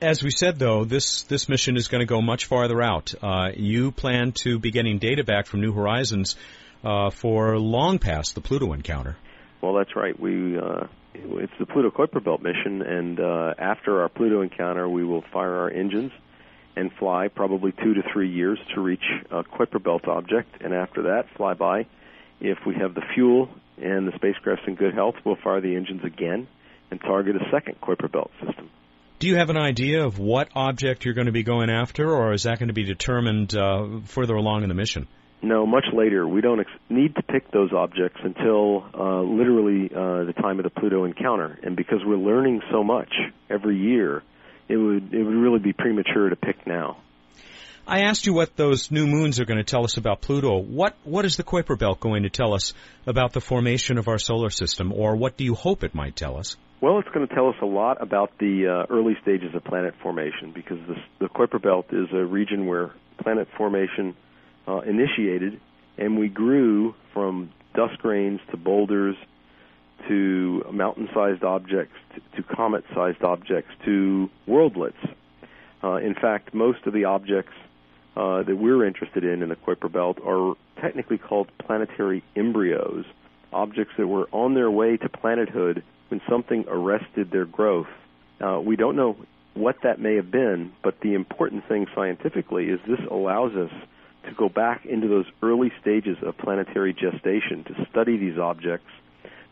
As 0.00 0.22
we 0.22 0.30
said, 0.30 0.58
though, 0.58 0.86
this 0.86 1.24
this 1.24 1.50
mission 1.50 1.76
is 1.76 1.88
going 1.88 2.00
to 2.00 2.06
go 2.06 2.22
much 2.22 2.46
farther 2.46 2.80
out. 2.80 3.12
Uh, 3.20 3.50
you 3.54 3.92
plan 3.92 4.32
to 4.44 4.58
be 4.58 4.70
getting 4.70 4.98
data 4.98 5.22
back 5.22 5.46
from 5.46 5.60
New 5.60 5.72
Horizons 5.74 6.36
uh, 6.82 7.10
for 7.10 7.58
long 7.58 7.98
past 7.98 8.34
the 8.34 8.40
Pluto 8.40 8.72
encounter. 8.72 9.18
Well, 9.60 9.74
that's 9.74 9.94
right. 9.94 10.18
We 10.18 10.56
uh, 10.56 10.86
it's 11.24 11.52
the 11.58 11.66
Pluto 11.66 11.90
Kuiper 11.90 12.22
Belt 12.22 12.42
mission, 12.42 12.82
and 12.82 13.20
uh, 13.20 13.54
after 13.58 14.02
our 14.02 14.08
Pluto 14.08 14.42
encounter, 14.42 14.88
we 14.88 15.04
will 15.04 15.22
fire 15.32 15.54
our 15.54 15.70
engines 15.70 16.12
and 16.76 16.92
fly 16.98 17.28
probably 17.28 17.72
two 17.72 17.94
to 17.94 18.02
three 18.12 18.30
years 18.30 18.58
to 18.74 18.80
reach 18.80 19.04
a 19.30 19.42
Kuiper 19.42 19.82
Belt 19.82 20.06
object, 20.06 20.62
and 20.62 20.72
after 20.72 21.02
that, 21.02 21.26
fly 21.36 21.54
by. 21.54 21.86
If 22.40 22.58
we 22.66 22.76
have 22.76 22.94
the 22.94 23.02
fuel 23.14 23.48
and 23.76 24.06
the 24.06 24.12
spacecraft's 24.14 24.64
in 24.66 24.76
good 24.76 24.94
health, 24.94 25.16
we'll 25.24 25.36
fire 25.42 25.60
the 25.60 25.74
engines 25.74 26.04
again 26.04 26.46
and 26.90 27.00
target 27.00 27.36
a 27.36 27.50
second 27.50 27.80
Kuiper 27.80 28.10
Belt 28.10 28.30
system. 28.44 28.70
Do 29.18 29.26
you 29.26 29.36
have 29.36 29.50
an 29.50 29.56
idea 29.56 30.04
of 30.04 30.20
what 30.20 30.48
object 30.54 31.04
you're 31.04 31.14
going 31.14 31.26
to 31.26 31.32
be 31.32 31.42
going 31.42 31.70
after, 31.70 32.08
or 32.08 32.32
is 32.32 32.44
that 32.44 32.60
going 32.60 32.68
to 32.68 32.74
be 32.74 32.84
determined 32.84 33.56
uh, 33.56 34.00
further 34.04 34.34
along 34.34 34.62
in 34.62 34.68
the 34.68 34.76
mission? 34.76 35.08
No, 35.40 35.66
much 35.66 35.84
later. 35.92 36.26
We 36.26 36.40
don't 36.40 36.60
ex- 36.60 36.70
need 36.88 37.14
to 37.14 37.22
pick 37.22 37.50
those 37.52 37.72
objects 37.72 38.20
until 38.22 38.84
uh, 38.92 39.22
literally 39.22 39.86
uh, 39.86 40.24
the 40.24 40.32
time 40.32 40.58
of 40.58 40.64
the 40.64 40.70
Pluto 40.70 41.04
encounter, 41.04 41.58
and 41.62 41.76
because 41.76 42.00
we're 42.04 42.16
learning 42.16 42.60
so 42.72 42.82
much 42.82 43.12
every 43.48 43.76
year, 43.76 44.22
it 44.68 44.76
would 44.76 45.14
it 45.14 45.22
would 45.22 45.34
really 45.34 45.60
be 45.60 45.72
premature 45.72 46.28
to 46.28 46.36
pick 46.36 46.66
now. 46.66 46.98
I 47.86 48.02
asked 48.02 48.26
you 48.26 48.34
what 48.34 48.54
those 48.54 48.90
new 48.90 49.06
moons 49.06 49.40
are 49.40 49.46
going 49.46 49.56
to 49.56 49.64
tell 49.64 49.84
us 49.84 49.96
about 49.96 50.20
Pluto. 50.20 50.58
What 50.58 50.96
what 51.04 51.24
is 51.24 51.36
the 51.36 51.44
Kuiper 51.44 51.78
Belt 51.78 52.00
going 52.00 52.24
to 52.24 52.30
tell 52.30 52.52
us 52.52 52.74
about 53.06 53.32
the 53.32 53.40
formation 53.40 53.96
of 53.96 54.08
our 54.08 54.18
solar 54.18 54.50
system, 54.50 54.92
or 54.92 55.16
what 55.16 55.36
do 55.36 55.44
you 55.44 55.54
hope 55.54 55.84
it 55.84 55.94
might 55.94 56.16
tell 56.16 56.36
us? 56.36 56.56
Well, 56.80 56.98
it's 56.98 57.08
going 57.08 57.26
to 57.26 57.34
tell 57.34 57.48
us 57.48 57.56
a 57.62 57.66
lot 57.66 58.02
about 58.02 58.32
the 58.38 58.66
uh, 58.68 58.92
early 58.92 59.16
stages 59.22 59.54
of 59.54 59.64
planet 59.64 59.94
formation 60.02 60.52
because 60.54 60.78
this, 60.86 60.98
the 61.18 61.26
Kuiper 61.26 61.60
Belt 61.60 61.86
is 61.90 62.08
a 62.12 62.24
region 62.24 62.66
where 62.66 62.92
planet 63.20 63.48
formation 63.56 64.14
uh, 64.68 64.80
initiated, 64.80 65.60
and 65.96 66.18
we 66.18 66.28
grew 66.28 66.94
from 67.12 67.50
dust 67.74 67.98
grains 67.98 68.40
to 68.50 68.56
boulders 68.56 69.16
to 70.06 70.64
mountain-sized 70.72 71.42
objects 71.42 71.94
to, 72.14 72.42
to 72.42 72.54
comet-sized 72.54 73.22
objects 73.22 73.70
to 73.84 74.30
worldlets. 74.46 75.14
Uh, 75.82 75.96
in 75.96 76.14
fact, 76.14 76.54
most 76.54 76.86
of 76.86 76.92
the 76.92 77.04
objects 77.04 77.52
uh, 78.16 78.42
that 78.42 78.56
we're 78.56 78.84
interested 78.84 79.24
in 79.24 79.42
in 79.42 79.48
the 79.48 79.56
Kuiper 79.56 79.90
Belt 79.90 80.18
are 80.24 80.54
technically 80.80 81.18
called 81.18 81.48
planetary 81.58 82.22
embryos, 82.36 83.04
objects 83.52 83.94
that 83.96 84.06
were 84.06 84.28
on 84.32 84.54
their 84.54 84.70
way 84.70 84.96
to 84.96 85.08
planethood 85.08 85.82
when 86.08 86.20
something 86.28 86.64
arrested 86.68 87.30
their 87.30 87.44
growth. 87.44 87.86
Uh, 88.40 88.60
we 88.60 88.76
don't 88.76 88.96
know 88.96 89.16
what 89.54 89.76
that 89.82 90.00
may 90.00 90.16
have 90.16 90.30
been, 90.30 90.72
but 90.82 91.00
the 91.00 91.14
important 91.14 91.66
thing 91.68 91.86
scientifically 91.94 92.66
is 92.66 92.80
this 92.86 93.00
allows 93.10 93.54
us 93.54 93.70
to 94.28 94.34
go 94.34 94.48
back 94.48 94.86
into 94.86 95.08
those 95.08 95.26
early 95.42 95.72
stages 95.80 96.16
of 96.22 96.36
planetary 96.38 96.92
gestation 96.92 97.64
to 97.64 97.86
study 97.90 98.16
these 98.16 98.38
objects 98.38 98.90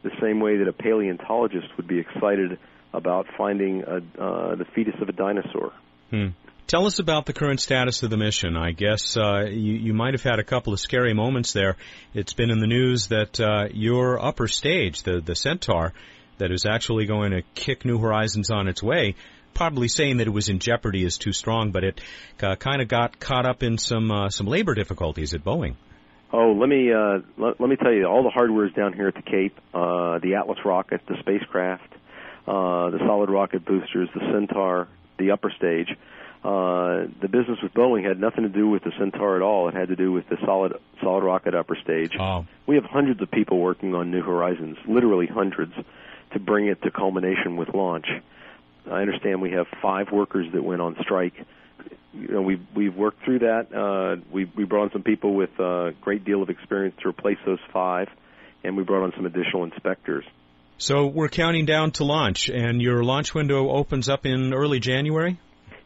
the 0.02 0.10
same 0.20 0.40
way 0.40 0.58
that 0.58 0.68
a 0.68 0.72
paleontologist 0.72 1.66
would 1.76 1.88
be 1.88 1.98
excited 1.98 2.58
about 2.92 3.26
finding 3.36 3.82
a, 3.82 3.96
uh, 3.96 4.54
the 4.54 4.64
fetus 4.74 4.94
of 5.00 5.08
a 5.08 5.12
dinosaur. 5.12 5.72
Hmm. 6.10 6.28
Tell 6.66 6.86
us 6.86 6.98
about 6.98 7.26
the 7.26 7.32
current 7.32 7.60
status 7.60 8.02
of 8.02 8.10
the 8.10 8.16
mission. 8.16 8.56
I 8.56 8.72
guess 8.72 9.16
uh, 9.16 9.44
you, 9.48 9.74
you 9.74 9.94
might 9.94 10.14
have 10.14 10.22
had 10.22 10.40
a 10.40 10.44
couple 10.44 10.72
of 10.72 10.80
scary 10.80 11.14
moments 11.14 11.52
there. 11.52 11.76
It's 12.12 12.32
been 12.32 12.50
in 12.50 12.58
the 12.58 12.66
news 12.66 13.08
that 13.08 13.38
uh, 13.38 13.68
your 13.72 14.20
upper 14.20 14.48
stage, 14.48 15.04
the 15.04 15.20
the 15.20 15.36
Centaur, 15.36 15.92
that 16.38 16.50
is 16.50 16.66
actually 16.66 17.06
going 17.06 17.30
to 17.30 17.42
kick 17.54 17.84
New 17.84 17.98
Horizons 17.98 18.50
on 18.50 18.66
its 18.66 18.82
way. 18.82 19.14
Probably 19.56 19.88
saying 19.88 20.18
that 20.18 20.26
it 20.26 20.34
was 20.34 20.50
in 20.50 20.58
jeopardy 20.58 21.02
is 21.02 21.16
too 21.16 21.32
strong, 21.32 21.70
but 21.70 21.82
it 21.82 22.00
uh, 22.42 22.56
kind 22.56 22.82
of 22.82 22.88
got 22.88 23.18
caught 23.18 23.46
up 23.46 23.62
in 23.62 23.78
some 23.78 24.10
uh, 24.10 24.28
some 24.28 24.46
labor 24.46 24.74
difficulties 24.74 25.32
at 25.32 25.42
Boeing. 25.42 25.76
Oh, 26.30 26.52
let 26.52 26.68
me 26.68 26.92
uh, 26.92 27.20
let, 27.38 27.58
let 27.58 27.70
me 27.70 27.76
tell 27.76 27.90
you, 27.90 28.04
all 28.04 28.22
the 28.22 28.28
hardware 28.28 28.66
is 28.66 28.74
down 28.74 28.92
here 28.92 29.08
at 29.08 29.14
the 29.14 29.22
Cape. 29.22 29.58
Uh, 29.72 30.18
the 30.18 30.34
Atlas 30.34 30.58
rocket, 30.62 31.00
the 31.08 31.16
spacecraft, 31.20 31.90
uh, 32.46 32.90
the 32.90 32.98
solid 32.98 33.30
rocket 33.30 33.64
boosters, 33.64 34.10
the 34.12 34.20
Centaur, 34.30 34.88
the 35.18 35.30
upper 35.30 35.50
stage. 35.56 35.88
Uh, 36.44 37.08
the 37.22 37.28
business 37.28 37.58
with 37.62 37.72
Boeing 37.72 38.06
had 38.06 38.20
nothing 38.20 38.42
to 38.42 38.50
do 38.50 38.68
with 38.68 38.84
the 38.84 38.92
Centaur 38.98 39.36
at 39.36 39.42
all. 39.42 39.70
It 39.70 39.74
had 39.74 39.88
to 39.88 39.96
do 39.96 40.12
with 40.12 40.28
the 40.28 40.36
solid 40.44 40.74
solid 41.00 41.24
rocket 41.24 41.54
upper 41.54 41.76
stage. 41.82 42.12
Oh. 42.20 42.44
We 42.66 42.74
have 42.74 42.84
hundreds 42.84 43.22
of 43.22 43.30
people 43.30 43.58
working 43.58 43.94
on 43.94 44.10
New 44.10 44.22
Horizons, 44.22 44.76
literally 44.86 45.26
hundreds, 45.26 45.72
to 46.34 46.38
bring 46.38 46.66
it 46.66 46.82
to 46.82 46.90
culmination 46.90 47.56
with 47.56 47.72
launch. 47.72 48.06
I 48.90 49.00
understand 49.00 49.40
we 49.40 49.52
have 49.52 49.66
five 49.82 50.12
workers 50.12 50.46
that 50.52 50.62
went 50.62 50.80
on 50.80 50.96
strike. 51.00 51.34
You 52.14 52.28
know, 52.28 52.42
we've 52.42 52.64
we've 52.74 52.94
worked 52.94 53.24
through 53.24 53.40
that. 53.40 53.74
Uh, 53.74 54.22
we 54.32 54.44
we 54.56 54.64
brought 54.64 54.84
on 54.84 54.90
some 54.92 55.02
people 55.02 55.34
with 55.34 55.50
a 55.58 55.92
great 56.00 56.24
deal 56.24 56.42
of 56.42 56.50
experience 56.50 56.96
to 57.02 57.08
replace 57.08 57.38
those 57.44 57.58
five, 57.72 58.08
and 58.64 58.76
we 58.76 58.84
brought 58.84 59.04
on 59.04 59.12
some 59.16 59.26
additional 59.26 59.64
inspectors. 59.64 60.24
So 60.78 61.06
we're 61.06 61.28
counting 61.28 61.64
down 61.64 61.92
to 61.92 62.04
launch, 62.04 62.48
and 62.48 62.82
your 62.82 63.02
launch 63.02 63.34
window 63.34 63.70
opens 63.70 64.08
up 64.08 64.26
in 64.26 64.52
early 64.52 64.78
January. 64.78 65.38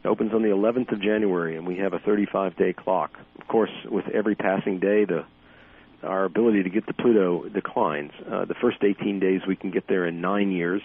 It 0.03 0.07
opens 0.07 0.33
on 0.33 0.41
the 0.41 0.49
11th 0.49 0.91
of 0.91 1.01
January, 1.01 1.55
and 1.55 1.65
we 1.65 1.77
have 1.77 1.93
a 1.93 1.99
35-day 1.99 2.73
clock. 2.73 3.11
Of 3.39 3.47
course, 3.47 3.69
with 3.85 4.05
every 4.09 4.35
passing 4.35 4.79
day, 4.79 5.05
the 5.05 5.25
our 6.03 6.25
ability 6.25 6.63
to 6.63 6.69
get 6.69 6.87
to 6.87 6.93
Pluto 6.93 7.47
declines. 7.47 8.11
Uh, 8.19 8.45
the 8.45 8.55
first 8.59 8.77
18 8.83 9.19
days 9.19 9.41
we 9.47 9.55
can 9.55 9.71
get 9.71 9.87
there 9.87 10.07
in 10.07 10.19
nine 10.19 10.51
years, 10.51 10.81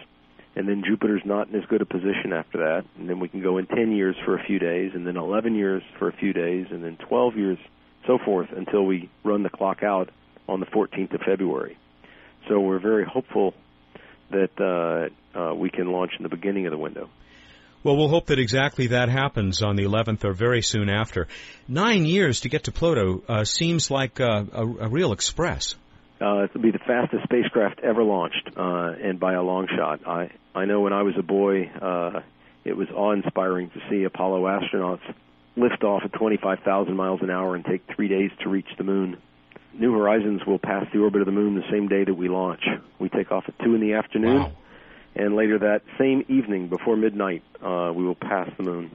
and 0.56 0.66
then 0.66 0.82
Jupiter's 0.82 1.22
not 1.24 1.48
in 1.48 1.54
as 1.54 1.66
good 1.66 1.82
a 1.82 1.86
position 1.86 2.32
after 2.32 2.58
that. 2.58 2.84
And 2.98 3.08
then 3.08 3.20
we 3.20 3.28
can 3.28 3.42
go 3.42 3.58
in 3.58 3.66
10 3.66 3.92
years 3.92 4.16
for 4.24 4.36
a 4.36 4.42
few 4.42 4.58
days, 4.58 4.92
and 4.94 5.06
then 5.06 5.16
11 5.16 5.54
years 5.54 5.82
for 5.98 6.08
a 6.08 6.12
few 6.12 6.32
days, 6.32 6.66
and 6.70 6.82
then 6.82 6.96
12 7.08 7.36
years, 7.36 7.58
so 8.06 8.18
forth, 8.24 8.48
until 8.56 8.84
we 8.84 9.10
run 9.22 9.42
the 9.42 9.50
clock 9.50 9.82
out 9.82 10.08
on 10.48 10.60
the 10.60 10.66
14th 10.66 11.14
of 11.14 11.20
February. 11.20 11.76
So 12.48 12.60
we're 12.60 12.78
very 12.78 13.04
hopeful 13.04 13.52
that 14.30 14.50
uh, 14.58 15.38
uh, 15.38 15.54
we 15.54 15.68
can 15.70 15.92
launch 15.92 16.12
in 16.16 16.22
the 16.22 16.28
beginning 16.28 16.66
of 16.66 16.72
the 16.72 16.78
window. 16.78 17.10
Well, 17.82 17.96
we'll 17.96 18.08
hope 18.08 18.26
that 18.26 18.38
exactly 18.38 18.88
that 18.88 19.08
happens 19.10 19.62
on 19.62 19.76
the 19.76 19.84
11th 19.84 20.24
or 20.24 20.32
very 20.32 20.62
soon 20.62 20.88
after. 20.88 21.28
Nine 21.68 22.04
years 22.04 22.40
to 22.40 22.48
get 22.48 22.64
to 22.64 22.72
Pluto 22.72 23.22
uh, 23.28 23.44
seems 23.44 23.90
like 23.90 24.20
uh, 24.20 24.44
a, 24.52 24.62
a, 24.62 24.88
real 24.88 25.12
express. 25.12 25.76
Uh, 26.20 26.44
it'll 26.44 26.62
be 26.62 26.70
the 26.70 26.78
fastest 26.78 27.24
spacecraft 27.24 27.80
ever 27.80 28.02
launched, 28.02 28.50
uh, 28.56 28.94
and 29.02 29.20
by 29.20 29.34
a 29.34 29.42
long 29.42 29.68
shot. 29.68 30.00
I 30.06 30.30
I 30.54 30.64
know 30.64 30.80
when 30.80 30.92
I 30.92 31.02
was 31.02 31.14
a 31.18 31.22
boy, 31.22 31.70
uh, 31.80 32.20
it 32.64 32.76
was 32.76 32.88
awe-inspiring 32.90 33.70
to 33.70 33.80
see 33.90 34.04
Apollo 34.04 34.42
astronauts 34.44 35.02
lift 35.56 35.84
off 35.84 36.02
at 36.04 36.12
25,000 36.12 36.94
miles 36.96 37.20
an 37.22 37.30
hour 37.30 37.54
and 37.54 37.64
take 37.64 37.82
three 37.94 38.08
days 38.08 38.30
to 38.42 38.48
reach 38.48 38.68
the 38.76 38.84
moon. 38.84 39.16
New 39.72 39.92
Horizons 39.92 40.44
will 40.46 40.58
pass 40.58 40.86
the 40.92 41.00
orbit 41.00 41.20
of 41.20 41.26
the 41.26 41.32
moon 41.32 41.54
the 41.54 41.70
same 41.70 41.88
day 41.88 42.04
that 42.04 42.14
we 42.14 42.28
launch. 42.28 42.64
We 42.98 43.08
take 43.08 43.30
off 43.30 43.44
at 43.48 43.58
two 43.58 43.74
in 43.74 43.80
the 43.80 43.94
afternoon. 43.94 44.42
Wow 44.42 44.52
and 45.16 45.34
later 45.34 45.58
that 45.58 45.82
same 45.98 46.24
evening 46.28 46.68
before 46.68 46.96
midnight 46.96 47.42
uh, 47.62 47.90
we 47.94 48.04
will 48.04 48.14
pass 48.14 48.48
the 48.56 48.62
moon. 48.62 48.90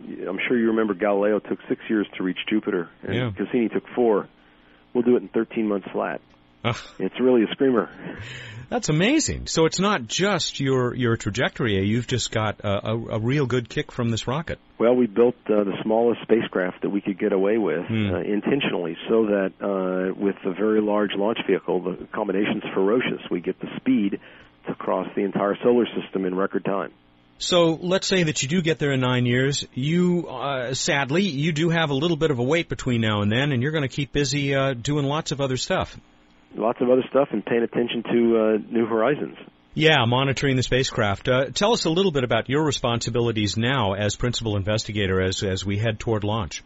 I'm 0.00 0.38
sure 0.46 0.56
you 0.56 0.68
remember 0.68 0.94
Galileo 0.94 1.38
took 1.40 1.58
six 1.68 1.80
years 1.88 2.06
to 2.16 2.22
reach 2.22 2.38
Jupiter, 2.48 2.88
and 3.02 3.14
yeah. 3.14 3.30
Cassini 3.36 3.68
took 3.68 3.84
four. 3.94 4.28
We'll 4.94 5.04
do 5.04 5.16
it 5.16 5.22
in 5.22 5.28
13 5.28 5.68
months 5.68 5.88
flat. 5.92 6.20
It's 6.98 7.18
really 7.20 7.42
a 7.42 7.48
screamer. 7.52 7.88
That's 8.68 8.88
amazing. 8.88 9.48
So 9.48 9.66
it's 9.66 9.78
not 9.78 10.06
just 10.06 10.58
your 10.58 10.94
your 10.94 11.16
trajectory. 11.18 11.84
You've 11.84 12.06
just 12.06 12.30
got 12.30 12.60
a, 12.60 12.88
a, 12.92 13.06
a 13.16 13.18
real 13.20 13.44
good 13.44 13.68
kick 13.68 13.92
from 13.92 14.10
this 14.10 14.26
rocket. 14.26 14.58
Well, 14.78 14.94
we 14.94 15.06
built 15.06 15.34
uh, 15.46 15.64
the 15.64 15.76
smallest 15.82 16.22
spacecraft 16.22 16.80
that 16.82 16.88
we 16.88 17.02
could 17.02 17.18
get 17.18 17.32
away 17.32 17.58
with 17.58 17.84
Hmm. 17.86 18.14
uh, 18.14 18.20
intentionally, 18.20 18.96
so 19.08 19.26
that 19.26 19.52
uh, 19.60 20.14
with 20.14 20.36
a 20.46 20.52
very 20.54 20.80
large 20.80 21.10
launch 21.14 21.38
vehicle, 21.46 21.80
the 21.82 22.06
combination's 22.12 22.62
ferocious. 22.72 23.20
We 23.30 23.40
get 23.40 23.60
the 23.60 23.68
speed 23.76 24.20
to 24.66 24.74
cross 24.74 25.08
the 25.14 25.22
entire 25.22 25.56
solar 25.62 25.86
system 26.00 26.24
in 26.24 26.34
record 26.34 26.64
time. 26.64 26.92
So 27.38 27.74
let's 27.82 28.06
say 28.06 28.22
that 28.22 28.42
you 28.42 28.48
do 28.48 28.62
get 28.62 28.78
there 28.78 28.92
in 28.92 29.00
nine 29.00 29.26
years. 29.26 29.66
You, 29.74 30.28
uh, 30.28 30.74
sadly, 30.74 31.24
you 31.24 31.52
do 31.52 31.70
have 31.70 31.90
a 31.90 31.94
little 31.94 32.16
bit 32.16 32.30
of 32.30 32.38
a 32.38 32.42
wait 32.42 32.68
between 32.68 33.00
now 33.00 33.20
and 33.22 33.30
then, 33.30 33.50
and 33.52 33.60
you're 33.62 33.72
going 33.72 33.82
to 33.82 33.94
keep 33.94 34.12
busy 34.12 34.54
uh, 34.54 34.74
doing 34.74 35.04
lots 35.04 35.32
of 35.32 35.40
other 35.40 35.56
stuff. 35.56 35.98
Lots 36.54 36.80
of 36.80 36.90
other 36.90 37.04
stuff 37.08 37.28
and 37.32 37.44
paying 37.44 37.62
attention 37.62 38.02
to 38.02 38.10
uh, 38.10 38.72
New 38.72 38.86
Horizons. 38.86 39.36
Yeah, 39.74 40.04
monitoring 40.06 40.56
the 40.56 40.62
spacecraft. 40.62 41.28
Uh, 41.28 41.46
tell 41.46 41.72
us 41.72 41.86
a 41.86 41.90
little 41.90 42.12
bit 42.12 42.24
about 42.24 42.50
your 42.50 42.62
responsibilities 42.62 43.56
now 43.56 43.94
as 43.94 44.16
principal 44.16 44.56
investigator 44.56 45.22
as 45.22 45.42
as 45.42 45.64
we 45.64 45.78
head 45.78 45.98
toward 45.98 46.24
launch. 46.24 46.62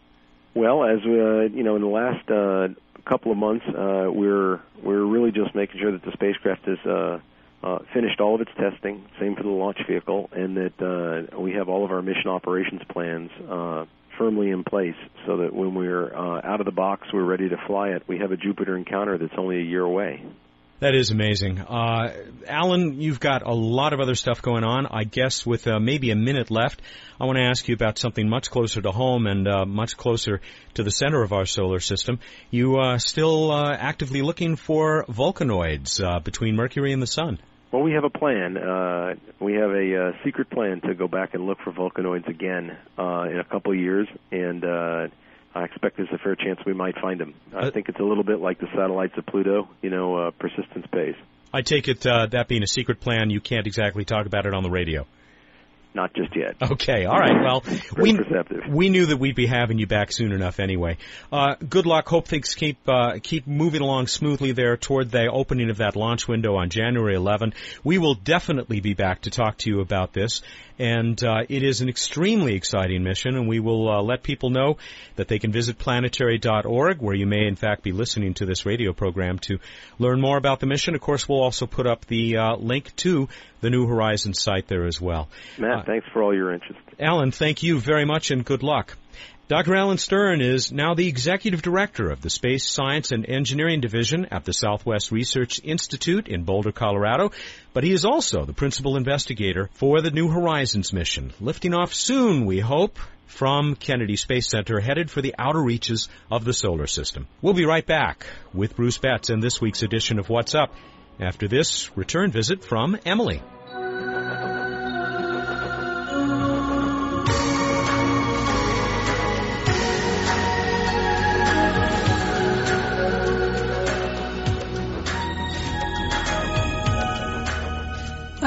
Well, 0.53 0.83
as 0.83 0.99
uh, 1.05 1.43
you 1.55 1.63
know, 1.63 1.75
in 1.77 1.81
the 1.81 1.87
last 1.87 2.29
uh, 2.29 2.67
couple 3.07 3.31
of 3.31 3.37
months, 3.37 3.65
uh, 3.67 4.11
we're 4.11 4.59
we're 4.83 5.05
really 5.05 5.31
just 5.31 5.55
making 5.55 5.79
sure 5.79 5.91
that 5.93 6.03
the 6.03 6.11
spacecraft 6.11 6.67
is 6.67 6.79
uh, 6.85 7.19
uh, 7.63 7.79
finished 7.93 8.19
all 8.19 8.35
of 8.35 8.41
its 8.41 8.51
testing. 8.57 9.05
Same 9.19 9.35
for 9.35 9.43
the 9.43 9.49
launch 9.49 9.77
vehicle, 9.87 10.29
and 10.33 10.57
that 10.57 11.29
uh, 11.33 11.39
we 11.39 11.53
have 11.53 11.69
all 11.69 11.85
of 11.85 11.91
our 11.91 12.01
mission 12.01 12.27
operations 12.27 12.81
plans 12.89 13.31
uh, 13.49 13.85
firmly 14.17 14.49
in 14.49 14.63
place, 14.63 14.95
so 15.25 15.37
that 15.37 15.53
when 15.53 15.75
we're 15.75 16.13
uh, 16.13 16.41
out 16.43 16.59
of 16.59 16.65
the 16.65 16.71
box, 16.71 17.07
we're 17.13 17.23
ready 17.23 17.49
to 17.49 17.57
fly 17.67 17.89
it. 17.89 18.03
We 18.07 18.19
have 18.19 18.31
a 18.31 18.37
Jupiter 18.37 18.75
encounter 18.77 19.17
that's 19.17 19.33
only 19.37 19.57
a 19.57 19.63
year 19.63 19.83
away. 19.83 20.23
That 20.79 20.93
is 20.93 21.09
amazing. 21.09 21.59
Uh, 21.59 22.13
Alan, 22.47 23.01
you've 23.01 23.19
got 23.19 23.41
a 23.41 23.53
lot 23.53 23.93
of 23.93 23.99
other 23.99 24.13
stuff 24.13 24.43
going 24.43 24.63
on. 24.63 24.85
I 24.85 25.05
guess 25.05 25.43
with 25.43 25.65
uh, 25.65 25.79
maybe 25.79 26.11
a 26.11 26.15
minute 26.15 26.51
left, 26.51 26.83
I 27.19 27.25
want 27.25 27.37
to 27.37 27.45
ask 27.45 27.67
you 27.67 27.73
about 27.73 27.97
something 27.97 28.29
much 28.29 28.51
closer 28.51 28.79
to 28.83 28.91
home 28.91 29.25
and 29.25 29.47
uh, 29.47 29.65
much 29.65 29.97
closer 29.97 30.39
to 30.75 30.83
the 30.83 30.91
center 30.91 31.23
of 31.23 31.33
our 31.33 31.47
solar 31.47 31.79
system. 31.79 32.19
You 32.51 32.77
uh, 32.77 32.99
still 32.99 33.51
uh, 33.51 33.73
actively 33.73 34.21
looking 34.21 34.55
for 34.55 35.05
vulcanoids 35.05 35.99
uh, 35.99 36.19
between 36.19 36.55
Mercury 36.55 36.93
and 36.93 37.01
the 37.01 37.07
Sun. 37.07 37.39
Well, 37.71 37.83
we 37.83 37.93
have 37.93 38.05
a 38.05 38.09
plan. 38.09 38.57
Uh, 38.57 39.15
we 39.39 39.53
have 39.55 39.71
a 39.71 40.07
uh, 40.07 40.11
secret 40.23 40.49
plan 40.49 40.81
to 40.81 40.93
go 40.95 41.07
back 41.07 41.33
and 41.33 41.45
look 41.45 41.59
for 41.63 41.71
vulcanoids 41.71 42.27
again 42.27 42.77
uh, 42.97 43.23
in 43.29 43.39
a 43.39 43.43
couple 43.43 43.73
of 43.73 43.77
years, 43.77 44.07
and 44.31 44.63
uh, 44.63 45.07
I 45.53 45.63
expect 45.65 45.97
there's 45.97 46.09
a 46.13 46.17
fair 46.17 46.35
chance 46.35 46.59
we 46.65 46.73
might 46.73 46.95
find 46.99 47.19
them. 47.19 47.33
I 47.53 47.67
Uh, 47.67 47.71
think 47.71 47.89
it's 47.89 47.99
a 47.99 48.03
little 48.03 48.23
bit 48.23 48.39
like 48.39 48.59
the 48.59 48.67
satellites 48.67 49.17
of 49.17 49.25
Pluto, 49.25 49.67
you 49.81 49.89
know, 49.89 50.15
uh, 50.15 50.31
persistence 50.31 50.85
pays. 50.91 51.15
I 51.53 51.61
take 51.61 51.87
it 51.89 52.05
uh, 52.05 52.27
that 52.27 52.47
being 52.47 52.63
a 52.63 52.67
secret 52.67 52.99
plan, 53.01 53.29
you 53.29 53.41
can't 53.41 53.67
exactly 53.67 54.05
talk 54.05 54.25
about 54.27 54.45
it 54.45 54.53
on 54.53 54.63
the 54.63 54.69
radio. 54.69 55.05
Not 55.97 56.13
just 56.13 56.35
yet. 56.35 56.57
Okay, 56.61 57.05
all 57.05 57.17
right. 57.17 57.41
Well, 57.43 57.63
we 57.97 58.15
perceptive. 58.15 58.65
we 58.69 58.89
knew 58.89 59.07
that 59.07 59.17
we'd 59.17 59.33
be 59.33 59.47
having 59.47 59.79
you 59.79 59.87
back 59.87 60.11
soon 60.11 60.31
enough 60.31 60.59
anyway. 60.59 60.97
Uh, 61.31 61.55
good 61.67 61.87
luck. 61.87 62.07
Hope 62.07 62.27
things 62.27 62.53
keep 62.53 62.77
uh, 62.87 63.17
keep 63.23 63.47
moving 63.47 63.81
along 63.81 64.05
smoothly 64.05 64.51
there 64.51 64.77
toward 64.77 65.09
the 65.09 65.25
opening 65.25 65.71
of 65.71 65.77
that 65.77 65.95
launch 65.95 66.27
window 66.27 66.55
on 66.55 66.69
January 66.69 67.15
11. 67.15 67.55
We 67.83 67.97
will 67.97 68.13
definitely 68.13 68.79
be 68.79 68.93
back 68.93 69.21
to 69.21 69.31
talk 69.31 69.57
to 69.59 69.71
you 69.71 69.79
about 69.79 70.13
this, 70.13 70.43
and 70.79 71.21
uh, 71.23 71.43
it 71.49 71.63
is 71.63 71.81
an 71.81 71.89
extremely 71.89 72.55
exciting 72.55 73.03
mission. 73.03 73.35
And 73.35 73.47
we 73.47 73.59
will 73.59 73.89
uh, 73.89 74.01
let 74.01 74.23
people 74.23 74.49
know 74.49 74.77
that 75.15 75.27
they 75.27 75.39
can 75.39 75.51
visit 75.51 75.77
planetary.org, 75.77 77.01
where 77.01 77.15
you 77.15 77.25
may 77.25 77.47
in 77.47 77.55
fact 77.55 77.83
be 77.83 77.91
listening 77.91 78.33
to 78.35 78.45
this 78.45 78.65
radio 78.65 78.93
program 78.93 79.39
to 79.39 79.59
learn 79.99 80.21
more 80.21 80.37
about 80.37 80.59
the 80.59 80.65
mission. 80.65 80.95
Of 80.95 81.01
course, 81.01 81.27
we'll 81.27 81.41
also 81.41 81.65
put 81.65 81.87
up 81.87 82.05
the 82.05 82.37
uh, 82.37 82.55
link 82.55 82.95
to 82.97 83.27
the 83.61 83.69
New 83.69 83.87
Horizons 83.87 84.41
site 84.41 84.67
there 84.67 84.85
as 84.85 85.01
well. 85.01 85.29
Matt, 85.57 85.79
Uh, 85.79 85.83
thanks 85.83 86.07
for 86.13 86.21
all 86.23 86.35
your 86.35 86.53
interest. 86.53 86.79
Alan, 86.99 87.31
thank 87.31 87.63
you 87.63 87.79
very 87.79 88.05
much 88.05 88.31
and 88.31 88.45
good 88.45 88.63
luck. 88.63 88.95
Dr. 89.49 89.77
Alan 89.77 89.97
Stern 89.97 90.41
is 90.41 90.73
now 90.73 90.93
the 90.93 91.07
Executive 91.07 91.61
Director 91.61 92.09
of 92.09 92.19
the 92.19 92.29
Space 92.29 92.69
Science 92.69 93.13
and 93.13 93.25
Engineering 93.25 93.79
Division 93.79 94.25
at 94.25 94.43
the 94.43 94.51
Southwest 94.51 95.09
Research 95.09 95.61
Institute 95.63 96.27
in 96.27 96.43
Boulder, 96.43 96.73
Colorado, 96.73 97.31
but 97.71 97.85
he 97.85 97.93
is 97.93 98.03
also 98.03 98.43
the 98.43 98.51
Principal 98.51 98.97
Investigator 98.97 99.69
for 99.75 100.01
the 100.01 100.11
New 100.11 100.27
Horizons 100.27 100.91
mission, 100.91 101.31
lifting 101.39 101.73
off 101.73 101.93
soon, 101.93 102.45
we 102.45 102.59
hope, 102.59 102.99
from 103.25 103.75
Kennedy 103.75 104.17
Space 104.17 104.49
Center, 104.49 104.81
headed 104.81 105.09
for 105.09 105.21
the 105.21 105.35
outer 105.39 105.63
reaches 105.63 106.09
of 106.29 106.43
the 106.43 106.51
solar 106.51 106.85
system. 106.85 107.25
We'll 107.41 107.53
be 107.53 107.65
right 107.65 107.85
back 107.85 108.25
with 108.53 108.75
Bruce 108.75 108.97
Betts 108.97 109.29
in 109.29 109.39
this 109.39 109.61
week's 109.61 109.81
edition 109.81 110.19
of 110.19 110.27
What's 110.27 110.55
Up 110.55 110.75
after 111.21 111.47
this 111.47 111.89
return 111.95 112.31
visit 112.31 112.65
from 112.65 112.97
Emily. 113.05 113.41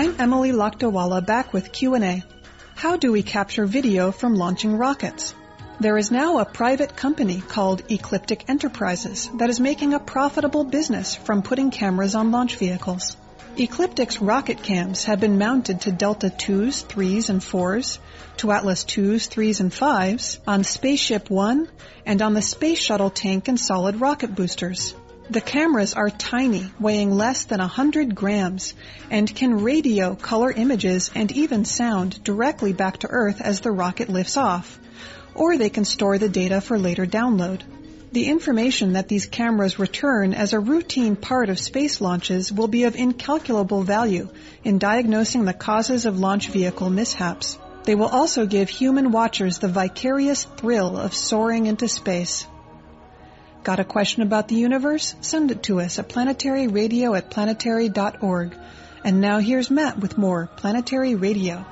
Emily 0.00 0.52
Lakdawalla 0.52 1.24
back 1.24 1.52
with 1.52 1.72
Q&A. 1.72 2.22
How 2.74 2.96
do 2.96 3.12
we 3.12 3.22
capture 3.22 3.66
video 3.66 4.12
from 4.12 4.34
launching 4.34 4.76
rockets? 4.76 5.34
There 5.78 5.98
is 5.98 6.10
now 6.10 6.38
a 6.38 6.46
private 6.46 6.96
company 6.96 7.40
called 7.40 7.82
Ecliptic 7.90 8.48
Enterprises 8.48 9.28
that 9.34 9.50
is 9.50 9.60
making 9.60 9.92
a 9.92 10.00
profitable 10.00 10.64
business 10.64 11.14
from 11.14 11.42
putting 11.42 11.70
cameras 11.70 12.14
on 12.14 12.30
launch 12.30 12.56
vehicles. 12.56 13.16
Ecliptic's 13.58 14.22
rocket 14.22 14.62
cams 14.62 15.04
have 15.04 15.20
been 15.20 15.36
mounted 15.36 15.82
to 15.82 15.92
Delta 15.92 16.28
2s, 16.30 16.86
3s, 16.86 17.28
and 17.28 17.42
4s, 17.42 17.98
to 18.38 18.52
Atlas 18.52 18.84
2s, 18.84 19.28
3s, 19.28 19.60
and 19.60 19.70
5s, 19.70 20.38
on 20.46 20.64
Spaceship 20.64 21.28
One, 21.28 21.68
and 22.06 22.22
on 22.22 22.32
the 22.32 22.40
Space 22.40 22.78
Shuttle 22.78 23.10
tank 23.10 23.48
and 23.48 23.60
solid 23.60 24.00
rocket 24.00 24.34
boosters. 24.34 24.94
The 25.30 25.40
cameras 25.40 25.94
are 25.94 26.10
tiny, 26.10 26.72
weighing 26.80 27.12
less 27.12 27.44
than 27.44 27.60
100 27.60 28.16
grams, 28.16 28.74
and 29.12 29.32
can 29.32 29.62
radio 29.62 30.16
color 30.16 30.50
images 30.50 31.12
and 31.14 31.30
even 31.30 31.64
sound 31.64 32.24
directly 32.24 32.72
back 32.72 32.96
to 32.98 33.06
Earth 33.06 33.40
as 33.40 33.60
the 33.60 33.70
rocket 33.70 34.08
lifts 34.08 34.36
off, 34.36 34.80
or 35.36 35.56
they 35.56 35.70
can 35.70 35.84
store 35.84 36.18
the 36.18 36.28
data 36.28 36.60
for 36.60 36.80
later 36.80 37.06
download. 37.06 37.60
The 38.10 38.26
information 38.26 38.94
that 38.94 39.06
these 39.06 39.26
cameras 39.26 39.78
return 39.78 40.34
as 40.34 40.52
a 40.52 40.58
routine 40.58 41.14
part 41.14 41.48
of 41.48 41.60
space 41.60 42.00
launches 42.00 42.52
will 42.52 42.66
be 42.66 42.82
of 42.82 42.96
incalculable 42.96 43.84
value 43.84 44.30
in 44.64 44.78
diagnosing 44.78 45.44
the 45.44 45.52
causes 45.52 46.06
of 46.06 46.18
launch 46.18 46.48
vehicle 46.48 46.90
mishaps. 46.90 47.56
They 47.84 47.94
will 47.94 48.08
also 48.08 48.46
give 48.46 48.68
human 48.68 49.12
watchers 49.12 49.60
the 49.60 49.68
vicarious 49.68 50.42
thrill 50.42 50.96
of 50.96 51.14
soaring 51.14 51.66
into 51.66 51.86
space. 51.86 52.46
Got 53.62 53.78
a 53.78 53.84
question 53.84 54.22
about 54.22 54.48
the 54.48 54.54
universe? 54.54 55.14
Send 55.20 55.50
it 55.50 55.64
to 55.64 55.80
us 55.80 55.98
at 55.98 56.08
planetaryradio 56.08 57.16
at 57.16 57.30
planetary.org. 57.30 58.56
And 59.04 59.20
now 59.20 59.38
here's 59.38 59.70
Matt 59.70 59.98
with 59.98 60.16
more 60.16 60.46
Planetary 60.56 61.14
Radio. 61.14 61.64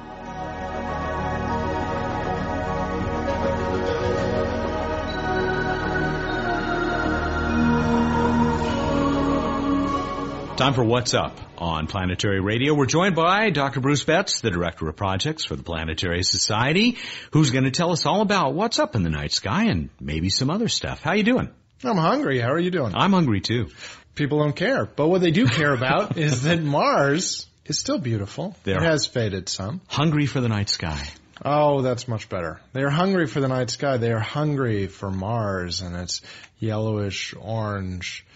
Time 10.58 10.74
for 10.74 10.82
What's 10.82 11.14
Up 11.14 11.38
on 11.56 11.86
Planetary 11.86 12.40
Radio. 12.40 12.74
We're 12.74 12.86
joined 12.86 13.14
by 13.14 13.50
Dr. 13.50 13.80
Bruce 13.80 14.02
Betts, 14.02 14.40
the 14.40 14.50
Director 14.50 14.88
of 14.88 14.96
Projects 14.96 15.44
for 15.44 15.54
the 15.54 15.62
Planetary 15.62 16.24
Society, 16.24 16.98
who's 17.30 17.50
going 17.50 17.64
to 17.64 17.70
tell 17.70 17.92
us 17.92 18.04
all 18.06 18.22
about 18.22 18.54
what's 18.54 18.78
up 18.78 18.96
in 18.96 19.04
the 19.04 19.10
night 19.10 19.30
sky 19.30 19.66
and 19.66 19.88
maybe 20.00 20.30
some 20.30 20.50
other 20.50 20.66
stuff. 20.66 21.00
How 21.00 21.12
you 21.12 21.22
doing? 21.22 21.48
I'm 21.84 21.96
hungry. 21.96 22.40
How 22.40 22.52
are 22.52 22.58
you 22.58 22.70
doing? 22.70 22.92
I'm 22.94 23.12
hungry 23.12 23.40
too. 23.40 23.68
People 24.14 24.40
don't 24.40 24.56
care. 24.56 24.84
But 24.84 25.08
what 25.08 25.20
they 25.20 25.30
do 25.30 25.46
care 25.46 25.72
about 25.72 26.16
is 26.18 26.42
that 26.42 26.60
Mars 26.62 27.46
is 27.64 27.78
still 27.78 27.98
beautiful. 27.98 28.56
There. 28.64 28.76
It 28.76 28.82
has 28.82 29.06
faded 29.06 29.48
some. 29.48 29.80
Hungry 29.86 30.26
for 30.26 30.40
the 30.40 30.48
night 30.48 30.68
sky. 30.68 31.08
Oh, 31.44 31.82
that's 31.82 32.08
much 32.08 32.28
better. 32.28 32.60
They 32.72 32.82
are 32.82 32.90
hungry 32.90 33.28
for 33.28 33.40
the 33.40 33.46
night 33.46 33.70
sky. 33.70 33.96
They 33.96 34.10
are 34.10 34.18
hungry 34.18 34.88
for 34.88 35.10
Mars 35.10 35.80
and 35.80 35.94
its 35.94 36.20
yellowish 36.58 37.32
orange 37.40 38.26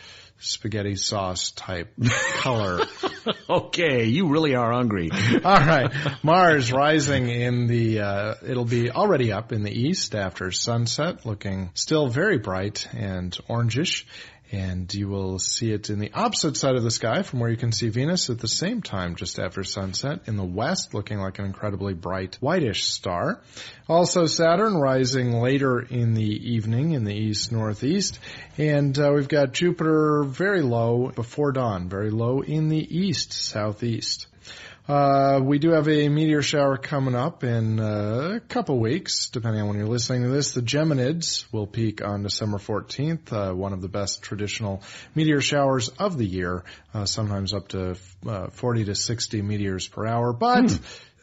spaghetti 0.42 0.96
sauce 0.96 1.50
type 1.52 1.92
color. 2.38 2.81
okay, 3.48 4.05
you 4.05 4.28
really 4.28 4.55
are 4.55 4.72
hungry. 4.72 5.11
All 5.44 5.59
right. 5.59 5.90
Mars 6.22 6.72
rising 6.72 7.28
in 7.28 7.66
the, 7.66 8.00
uh, 8.00 8.35
it'll 8.46 8.64
be 8.64 8.90
already 8.90 9.33
up 9.33 9.52
in 9.52 9.62
the 9.62 9.72
east 9.72 10.14
after 10.14 10.50
sunset, 10.50 11.24
looking 11.24 11.70
still 11.74 12.09
very 12.09 12.38
bright 12.38 12.88
and 12.92 13.33
orangish. 13.48 14.05
And 14.52 14.92
you 14.92 15.08
will 15.08 15.38
see 15.38 15.72
it 15.72 15.88
in 15.88 15.98
the 15.98 16.12
opposite 16.12 16.58
side 16.58 16.76
of 16.76 16.82
the 16.82 16.90
sky 16.90 17.22
from 17.22 17.40
where 17.40 17.50
you 17.50 17.56
can 17.56 17.72
see 17.72 17.88
Venus 17.88 18.28
at 18.28 18.38
the 18.38 18.46
same 18.46 18.82
time 18.82 19.16
just 19.16 19.38
after 19.38 19.64
sunset 19.64 20.20
in 20.26 20.36
the 20.36 20.44
west, 20.44 20.92
looking 20.92 21.18
like 21.18 21.38
an 21.38 21.46
incredibly 21.46 21.94
bright 21.94 22.36
whitish 22.36 22.84
star. 22.84 23.40
Also 23.88 24.26
Saturn 24.26 24.76
rising 24.76 25.40
later 25.40 25.80
in 25.80 26.12
the 26.12 26.52
evening 26.52 26.92
in 26.92 27.04
the 27.04 27.14
east 27.14 27.50
northeast. 27.50 28.18
And 28.58 28.98
uh, 28.98 29.12
we've 29.14 29.26
got 29.26 29.52
Jupiter 29.54 30.22
very 30.22 30.60
low 30.60 31.10
before 31.14 31.52
dawn, 31.52 31.88
very 31.88 32.10
low 32.10 32.42
in 32.42 32.68
the 32.68 32.98
east 32.98 33.32
southeast. 33.32 34.26
Uh, 34.88 35.40
we 35.40 35.60
do 35.60 35.70
have 35.70 35.88
a 35.88 36.08
meteor 36.08 36.42
shower 36.42 36.76
coming 36.76 37.14
up 37.14 37.44
in 37.44 37.78
uh, 37.78 38.32
a 38.36 38.40
couple 38.40 38.80
weeks, 38.80 39.30
depending 39.30 39.62
on 39.62 39.68
when 39.68 39.76
you're 39.76 39.86
listening 39.86 40.22
to 40.22 40.28
this. 40.28 40.52
The 40.52 40.60
Geminids 40.60 41.44
will 41.52 41.68
peak 41.68 42.04
on 42.04 42.24
December 42.24 42.58
14th, 42.58 43.32
uh, 43.32 43.54
one 43.54 43.72
of 43.72 43.80
the 43.80 43.88
best 43.88 44.22
traditional 44.22 44.82
meteor 45.14 45.40
showers 45.40 45.88
of 45.88 46.18
the 46.18 46.26
year, 46.26 46.64
uh, 46.94 47.04
sometimes 47.04 47.54
up 47.54 47.68
to 47.68 47.96
uh, 48.26 48.48
40 48.48 48.86
to 48.86 48.94
60 48.96 49.42
meteors 49.42 49.86
per 49.86 50.04
hour, 50.04 50.32
but 50.32 50.72
uh, 50.72 50.76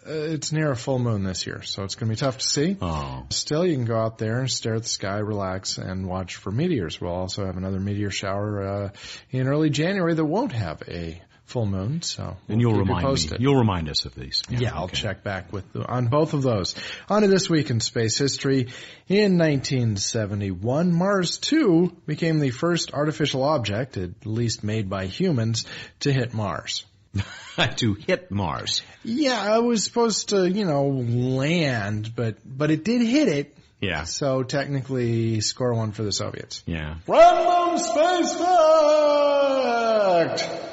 it's 0.06 0.54
near 0.54 0.72
a 0.72 0.76
full 0.78 0.98
moon 0.98 1.24
this 1.24 1.46
year, 1.46 1.62
so 1.62 1.84
it's 1.84 1.96
going 1.96 2.10
to 2.10 2.16
be 2.16 2.20
tough 2.20 2.38
to 2.38 2.48
see. 2.48 2.78
Oh. 2.82 3.26
Still, 3.30 3.66
you 3.66 3.76
can 3.76 3.86
go 3.86 4.00
out 4.00 4.18
there 4.18 4.40
and 4.40 4.50
stare 4.50 4.76
at 4.76 4.84
the 4.84 4.90
sky, 4.90 5.18
relax, 5.18 5.78
and 5.78 6.08
watch 6.08 6.38
for 6.38 6.50
meteors. 6.50 7.02
We'll 7.02 7.12
also 7.12 7.46
have 7.46 7.58
another 7.58 7.82
meteor 7.82 8.10
shower 8.10 8.64
uh, 8.64 8.90
in 9.32 9.48
early 9.50 9.70
January 9.70 10.14
that 10.14 10.24
won't 10.24 10.54
have 10.54 10.82
a 10.88 11.22
full 11.50 11.66
moon, 11.66 12.02
so 12.02 12.24
we'll 12.24 12.38
And 12.48 12.62
you'll 12.62 12.72
keep 12.72 12.88
you 12.88 12.96
remind 12.96 13.32
me. 13.32 13.38
You'll 13.40 13.58
remind 13.58 13.90
us 13.90 14.06
of 14.06 14.16
these. 14.16 14.44
Yeah, 14.50 14.76
I'll 14.76 14.86
okay. 14.86 14.96
check 14.96 15.24
back 15.24 15.52
with 15.52 15.66
on 15.76 16.08
both 16.08 16.34
of 16.34 16.44
those. 16.44 16.76
On 17.10 17.24
to 17.24 17.28
this 17.28 17.50
week 17.50 17.70
in 17.70 17.80
space 17.80 18.18
history. 18.18 18.68
In 19.08 19.40
1971, 19.40 20.94
Mars 20.94 21.40
2 21.40 21.98
became 22.06 22.40
the 22.40 22.52
first 22.52 22.94
artificial 22.94 23.44
object, 23.44 23.98
at 23.98 24.26
least 24.26 24.64
made 24.64 24.90
by 24.90 25.08
humans, 25.08 25.66
to 26.02 26.14
hit 26.14 26.34
Mars. 26.34 26.86
to 27.78 27.96
hit 27.96 28.30
Mars. 28.30 28.84
Yeah, 29.04 29.58
it 29.58 29.64
was 29.64 29.84
supposed 29.84 30.30
to, 30.30 30.48
you 30.48 30.66
know, 30.66 30.88
land, 30.88 32.14
but 32.16 32.38
but 32.46 32.70
it 32.70 32.84
did 32.84 33.02
hit 33.02 33.28
it. 33.28 33.56
Yeah. 33.82 34.04
So 34.04 34.44
technically, 34.44 35.42
score 35.42 35.74
one 35.74 35.94
for 35.94 36.04
the 36.04 36.12
Soviets. 36.12 36.62
Yeah. 36.68 36.98
Random 37.08 37.80
space 37.80 38.34
fact. 40.30 40.69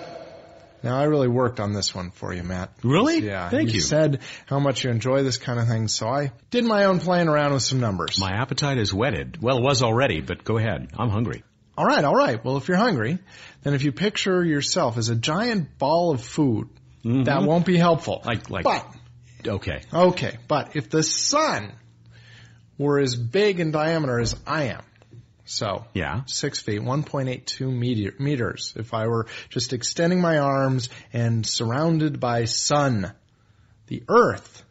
Now 0.82 0.98
I 0.98 1.04
really 1.04 1.28
worked 1.28 1.58
on 1.60 1.72
this 1.72 1.94
one 1.94 2.10
for 2.10 2.32
you, 2.32 2.42
Matt. 2.42 2.70
Really? 2.82 3.20
Yeah. 3.20 3.48
Thank 3.48 3.70
you. 3.70 3.76
You 3.76 3.80
said 3.80 4.20
how 4.46 4.58
much 4.60 4.84
you 4.84 4.90
enjoy 4.90 5.22
this 5.22 5.36
kind 5.36 5.58
of 5.58 5.66
thing, 5.66 5.88
so 5.88 6.06
I 6.08 6.32
did 6.50 6.64
my 6.64 6.84
own 6.84 7.00
playing 7.00 7.28
around 7.28 7.52
with 7.54 7.62
some 7.62 7.80
numbers. 7.80 8.18
My 8.20 8.32
appetite 8.32 8.78
is 8.78 8.92
whetted. 8.94 9.42
Well, 9.42 9.58
it 9.58 9.62
was 9.62 9.82
already, 9.82 10.20
but 10.20 10.44
go 10.44 10.58
ahead. 10.58 10.88
I'm 10.96 11.10
hungry. 11.10 11.42
all 11.76 11.84
right, 11.84 12.04
all 12.04 12.14
right. 12.14 12.42
Well, 12.44 12.56
if 12.56 12.68
you're 12.68 12.76
hungry, 12.76 13.18
then 13.62 13.74
if 13.74 13.82
you 13.82 13.92
picture 13.92 14.44
yourself 14.44 14.96
as 14.98 15.08
a 15.08 15.16
giant 15.16 15.78
ball 15.78 16.12
of 16.12 16.22
food, 16.22 16.68
that 17.04 17.42
won't 17.42 17.66
be 17.66 17.76
helpful. 17.76 18.18
Mm-hmm. 18.18 18.28
Like, 18.28 18.50
like, 18.50 18.64
But 18.64 18.86
okay. 19.46 19.80
Okay, 19.92 20.38
but 20.48 20.76
if 20.76 20.90
the 20.90 21.02
sun 21.02 21.72
were 22.78 22.98
as 22.98 23.16
big 23.16 23.60
in 23.60 23.70
diameter 23.70 24.18
as 24.20 24.36
I 24.46 24.64
am, 24.64 24.82
so 25.46 25.84
Yeah. 25.94 26.22
six 26.26 26.58
feet, 26.60 26.82
1.82 26.82 27.70
meter, 27.70 28.12
meters, 28.18 28.74
if 28.76 28.92
I 28.92 29.06
were 29.06 29.26
just 29.48 29.72
extending 29.72 30.20
my 30.20 30.38
arms 30.38 30.90
and 31.12 31.46
surrounded 31.46 32.20
by 32.20 32.44
sun, 32.44 33.12
the 33.86 34.02
earth, 34.08 34.64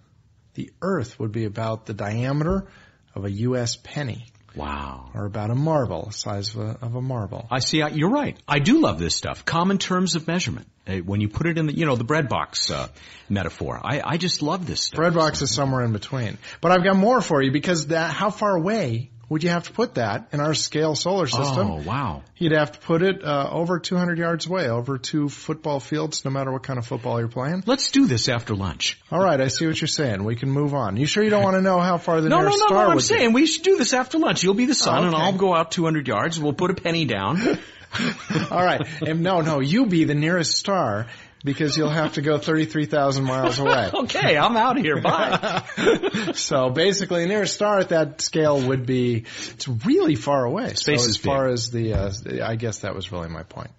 the 0.54 0.72
earth 0.82 1.20
would 1.20 1.32
be 1.32 1.46
about 1.46 1.86
the 1.86 1.94
diameter 1.94 2.68
of 3.16 3.26
a 3.26 3.32
U.S. 3.32 3.78
penny, 3.82 4.26
Wow. 4.56 5.10
or 5.14 5.26
about 5.26 5.50
a 5.52 5.56
marble, 5.56 6.06
the 6.08 6.14
size 6.14 6.54
of 6.56 6.62
a, 6.62 6.78
of 6.82 6.96
a 6.96 7.02
marble. 7.02 7.48
I 7.52 7.60
see. 7.60 7.82
I, 7.82 7.90
you're 7.90 8.10
right. 8.10 8.38
I 8.48 8.60
do 8.60 8.80
love 8.82 9.00
this 9.00 9.16
stuff. 9.16 9.44
Common 9.46 9.78
terms 9.78 10.16
of 10.16 10.28
measurement. 10.28 10.68
Uh, 10.88 10.98
When 10.98 11.20
you 11.20 11.28
put 11.30 11.48
it 11.48 11.58
in 11.58 11.66
the, 11.68 11.76
you 11.76 11.86
know, 11.86 11.96
the 11.96 12.04
bread 12.04 12.30
box 12.30 12.70
uh, 12.72 12.88
metaphor. 13.30 13.80
I, 13.84 14.02
I 14.04 14.18
just 14.18 14.42
love 14.42 14.66
this 14.68 14.82
stuff. 14.82 14.98
Bread 14.98 15.14
box 15.14 15.42
is 15.42 15.52
somewhere 15.52 15.84
in 15.84 15.92
between. 15.94 16.38
But 16.62 16.72
I've 16.72 16.84
got 16.84 16.96
more 16.96 17.22
for 17.22 17.42
you 17.42 17.52
because 17.52 17.88
that, 17.88 18.12
how 18.14 18.30
far 18.30 18.56
away 18.56 19.10
would 19.28 19.44
you 19.44 19.50
have 19.50 19.64
to 19.68 19.72
put 19.74 19.96
that 19.96 20.28
in 20.34 20.40
our 20.40 20.54
scale 20.54 20.96
solar 20.96 21.28
system? 21.28 21.72
Oh, 21.72 21.82
wow. 21.86 22.22
You'd 22.38 22.52
have 22.52 22.72
to 22.74 22.80
put 22.80 23.02
it 23.02 23.24
uh, 23.24 23.50
over 23.52 23.80
200 23.80 24.18
yards 24.18 24.46
away, 24.46 24.70
over 24.70 24.98
two 24.98 25.30
football 25.30 25.80
fields, 25.80 26.24
no 26.26 26.32
matter 26.32 26.52
what 26.52 26.64
kind 26.64 26.78
of 26.78 26.86
football 26.86 27.20
you're 27.20 27.28
playing. 27.28 27.64
Let's 27.66 27.90
do 27.92 28.06
this 28.08 28.30
after 28.30 28.56
lunch. 28.56 29.00
All 29.12 29.20
right, 29.24 29.40
I 29.42 29.48
see 29.48 29.66
what 29.66 29.80
you're 29.82 29.88
saying. 29.88 30.24
We 30.24 30.36
can 30.36 30.52
move 30.52 30.74
on. 30.76 30.98
You 30.98 31.06
sure 31.06 31.24
you 31.24 31.30
don't 31.30 31.44
want 31.44 31.56
to 31.56 31.62
know 31.62 31.80
how 31.80 31.98
far 31.98 32.22
the 32.22 32.30
No, 32.30 32.38
no, 32.38 32.42
nearest 32.44 32.60
no, 32.60 32.66
star 32.68 32.78
no. 32.84 32.90
I'm 32.90 32.96
would 32.96 33.02
be? 33.02 33.04
saying 33.04 33.34
we 33.34 33.46
should 33.48 33.64
do 33.64 33.78
this 33.78 33.94
after 33.94 34.20
lunch. 34.20 34.44
You'll 34.44 34.54
be 34.54 34.66
the 34.66 34.76
sun, 34.76 35.06
and 35.06 35.16
Okay. 35.16 35.24
I'll 35.24 35.34
go 35.34 35.56
out 35.56 35.72
200 35.72 36.08
yards. 36.08 36.40
We'll 36.40 36.54
put 36.54 36.72
a 36.72 36.76
penny 36.76 37.06
down. 37.06 37.40
All 38.52 38.64
right, 38.64 38.82
and 39.02 39.22
no, 39.22 39.40
no, 39.42 39.60
you 39.62 39.86
be 39.86 40.04
the 40.04 40.16
nearest 40.16 40.58
star 40.58 41.08
because 41.46 41.78
you'll 41.78 41.90
have 41.90 42.14
to 42.14 42.22
go 42.22 42.40
33,000 42.40 43.24
miles 43.24 43.60
away. 43.60 43.92
okay, 43.94 44.36
I'm 44.36 44.58
out 44.58 44.78
of 44.78 44.84
here. 44.84 45.00
Bye. 45.00 45.64
so 46.34 46.72
basically, 46.72 47.22
the 47.22 47.30
nearest 47.30 47.54
star 47.54 47.80
at 47.80 47.90
that 47.90 48.20
scale 48.20 48.60
would 48.60 48.86
be 48.86 49.26
it's 49.52 49.68
really 49.68 50.16
far 50.16 50.44
away. 50.44 50.74
Space 50.74 51.04
so 51.04 51.10
as 51.10 51.18
far 51.18 51.48
as 51.48 51.70
the, 51.70 51.94
uh, 51.94 52.12
I 52.44 52.56
guess 52.56 52.80
that 52.80 52.96
was 52.96 53.12
really 53.12 53.30
my 53.30 53.44
point. 53.44 53.70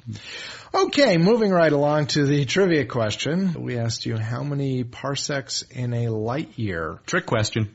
Okay, 0.73 1.19
moving 1.19 1.51
right 1.51 1.73
along 1.73 2.07
to 2.09 2.25
the 2.25 2.45
trivia 2.45 2.87
question. 2.87 3.55
We 3.61 3.79
asked 3.79 4.07
you 4.07 4.17
how 4.17 4.45
many 4.45 4.85
parsecs 4.85 5.63
in 5.63 5.93
a 5.93 6.09
light 6.09 6.59
year. 6.59 7.01
Trick 7.07 7.27
question. 7.27 7.75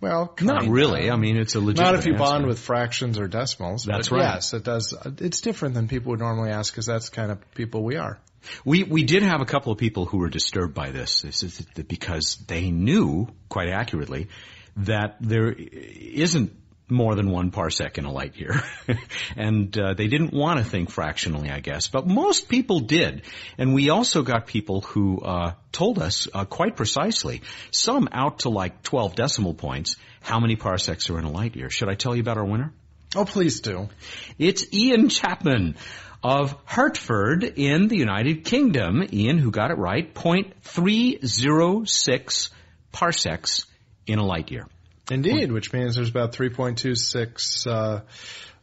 Well, 0.00 0.34
Not 0.40 0.66
really. 0.66 1.10
I 1.10 1.16
mean, 1.16 1.36
it's 1.36 1.54
a 1.54 1.60
legitimate 1.60 1.92
Not 1.92 1.98
if 2.00 2.06
you 2.06 2.14
answer. 2.14 2.24
bond 2.24 2.46
with 2.46 2.58
fractions 2.58 3.20
or 3.20 3.28
decimals. 3.28 3.84
That's 3.84 4.10
right. 4.10 4.34
Yes, 4.34 4.52
it 4.52 4.64
does. 4.64 4.94
It's 5.18 5.40
different 5.40 5.74
than 5.74 5.86
people 5.86 6.10
would 6.10 6.18
normally 6.18 6.50
ask 6.50 6.72
because 6.72 6.86
that's 6.86 7.10
the 7.10 7.16
kind 7.16 7.30
of 7.30 7.54
people 7.54 7.84
we 7.84 7.96
are. 7.96 8.18
We 8.64 8.84
we 8.84 9.02
did 9.04 9.22
have 9.22 9.40
a 9.40 9.46
couple 9.46 9.72
of 9.72 9.78
people 9.78 10.06
who 10.06 10.18
were 10.18 10.28
disturbed 10.28 10.74
by 10.74 10.90
this. 10.90 11.22
This 11.22 11.42
is 11.42 11.60
because 11.88 12.36
they 12.46 12.70
knew 12.70 13.28
quite 13.48 13.68
accurately 13.68 14.28
that 14.76 15.16
there 15.20 15.52
isn't 15.52 16.52
more 16.92 17.14
than 17.14 17.30
one 17.30 17.50
parsec 17.50 17.98
in 17.98 18.04
a 18.04 18.12
light 18.12 18.36
year. 18.36 18.62
and 19.36 19.76
uh, 19.78 19.94
they 19.94 20.06
didn't 20.06 20.32
want 20.32 20.58
to 20.58 20.64
think 20.64 20.90
fractionally, 20.90 21.50
I 21.50 21.60
guess. 21.60 21.88
But 21.88 22.06
most 22.06 22.48
people 22.48 22.80
did. 22.80 23.22
And 23.58 23.74
we 23.74 23.90
also 23.90 24.22
got 24.22 24.46
people 24.46 24.82
who 24.82 25.20
uh, 25.20 25.54
told 25.72 25.98
us 25.98 26.28
uh, 26.32 26.44
quite 26.44 26.76
precisely, 26.76 27.42
some 27.70 28.08
out 28.12 28.40
to 28.40 28.50
like 28.50 28.82
12 28.82 29.14
decimal 29.14 29.54
points, 29.54 29.96
how 30.20 30.38
many 30.38 30.56
parsecs 30.56 31.10
are 31.10 31.18
in 31.18 31.24
a 31.24 31.30
light 31.30 31.56
year. 31.56 31.70
Should 31.70 31.88
I 31.88 31.94
tell 31.94 32.14
you 32.14 32.20
about 32.20 32.36
our 32.36 32.44
winner? 32.44 32.72
Oh, 33.14 33.26
please 33.26 33.60
do. 33.60 33.90
It's 34.38 34.72
Ian 34.72 35.10
Chapman 35.10 35.76
of 36.22 36.56
Hartford 36.64 37.44
in 37.44 37.88
the 37.88 37.96
United 37.96 38.44
Kingdom. 38.44 39.06
Ian, 39.12 39.36
who 39.36 39.50
got 39.50 39.70
it 39.70 39.76
right, 39.76 40.14
0.306 40.14 42.48
parsecs 42.90 43.66
in 44.06 44.18
a 44.18 44.24
light 44.24 44.50
year. 44.50 44.66
Indeed, 45.10 45.52
which 45.52 45.74
means 45.74 45.96
there's 45.96 46.08
about 46.08 46.32
3.26 46.32 47.66
uh, 47.66 48.00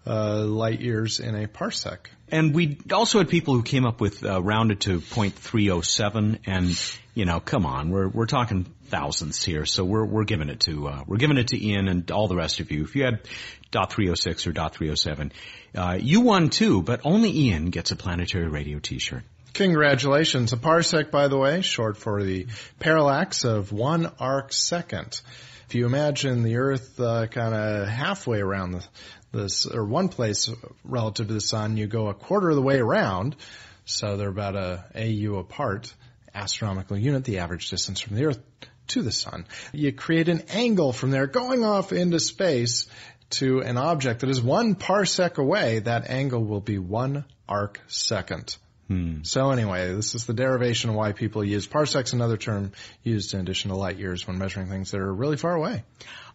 uh, 0.09 0.43
light 0.43 0.81
years 0.81 1.19
in 1.19 1.35
a 1.35 1.47
parsec. 1.47 2.07
And 2.29 2.53
we 2.53 2.79
also 2.91 3.19
had 3.19 3.29
people 3.29 3.53
who 3.53 3.63
came 3.63 3.85
up 3.85 4.01
with 4.01 4.25
uh, 4.25 4.41
rounded 4.41 4.81
to 4.81 4.99
0.307, 4.99 6.39
and 6.45 6.81
you 7.13 7.25
know, 7.25 7.39
come 7.39 7.65
on, 7.65 7.89
we're 7.89 8.07
we're 8.07 8.25
talking 8.25 8.65
thousands 8.85 9.43
here, 9.43 9.65
so 9.65 9.83
we're 9.85 10.05
we're 10.05 10.25
giving 10.25 10.49
it 10.49 10.61
to 10.61 10.87
uh, 10.87 11.03
we're 11.07 11.17
giving 11.17 11.37
it 11.37 11.49
to 11.49 11.63
Ian 11.63 11.87
and 11.87 12.09
all 12.11 12.27
the 12.27 12.35
rest 12.35 12.59
of 12.59 12.71
you. 12.71 12.83
If 12.83 12.95
you 12.95 13.05
had 13.05 13.21
dot 13.71 13.91
.306 13.91 14.47
or 14.47 14.51
dot 14.51 14.73
.307, 14.73 15.31
uh, 15.75 15.97
you 15.99 16.21
won 16.21 16.49
too, 16.49 16.81
but 16.81 17.01
only 17.03 17.31
Ian 17.31 17.69
gets 17.69 17.91
a 17.91 17.95
planetary 17.95 18.47
radio 18.47 18.79
T-shirt. 18.79 19.23
Congratulations. 19.53 20.53
A 20.53 20.57
parsec, 20.57 21.11
by 21.11 21.27
the 21.27 21.37
way, 21.37 21.61
short 21.61 21.97
for 21.97 22.23
the 22.23 22.47
parallax 22.79 23.43
of 23.43 23.71
one 23.71 24.11
arc 24.19 24.53
second. 24.53 25.21
If 25.67 25.75
you 25.75 25.85
imagine 25.85 26.41
the 26.41 26.57
Earth 26.57 26.99
uh, 26.99 27.27
kind 27.27 27.53
of 27.53 27.87
halfway 27.87 28.39
around 28.39 28.71
the, 28.71 28.83
this, 29.31 29.65
or 29.65 29.85
one 29.85 30.09
place 30.09 30.49
relative 30.83 31.27
to 31.27 31.33
the 31.33 31.41
Sun, 31.41 31.77
you 31.77 31.87
go 31.87 32.07
a 32.07 32.13
quarter 32.13 32.49
of 32.49 32.55
the 32.55 32.61
way 32.61 32.79
around, 32.79 33.35
so 33.85 34.17
they're 34.17 34.29
about 34.29 34.55
a 34.55 34.85
AU 34.95 35.35
apart, 35.35 35.93
astronomical 36.33 36.97
unit, 36.97 37.23
the 37.23 37.39
average 37.39 37.69
distance 37.69 37.99
from 37.99 38.15
the 38.15 38.25
Earth 38.25 38.39
to 38.87 39.01
the 39.01 39.11
Sun. 39.11 39.45
You 39.71 39.91
create 39.91 40.29
an 40.29 40.43
angle 40.49 40.93
from 40.93 41.11
there 41.11 41.27
going 41.27 41.63
off 41.63 41.91
into 41.93 42.19
space 42.19 42.87
to 43.31 43.61
an 43.61 43.77
object 43.77 44.21
that 44.21 44.29
is 44.29 44.41
one 44.41 44.75
parsec 44.75 45.37
away. 45.37 45.79
That 45.79 46.09
angle 46.09 46.43
will 46.43 46.61
be 46.61 46.79
one 46.79 47.25
arc 47.47 47.79
second. 47.87 48.57
Hmm. 48.87 49.21
So 49.21 49.51
anyway, 49.51 49.93
this 49.93 50.15
is 50.15 50.25
the 50.25 50.33
derivation 50.33 50.89
of 50.89 50.95
why 50.95 51.11
people 51.11 51.43
use 51.43 51.67
parsecs, 51.67 52.13
another 52.13 52.37
term 52.37 52.71
used 53.03 53.35
in 53.35 53.39
addition 53.39 53.69
to 53.69 53.77
light 53.77 53.97
years 53.97 54.25
when 54.25 54.39
measuring 54.39 54.67
things 54.67 54.89
that 54.91 54.99
are 54.99 55.13
really 55.13 55.37
far 55.37 55.53
away. 55.53 55.83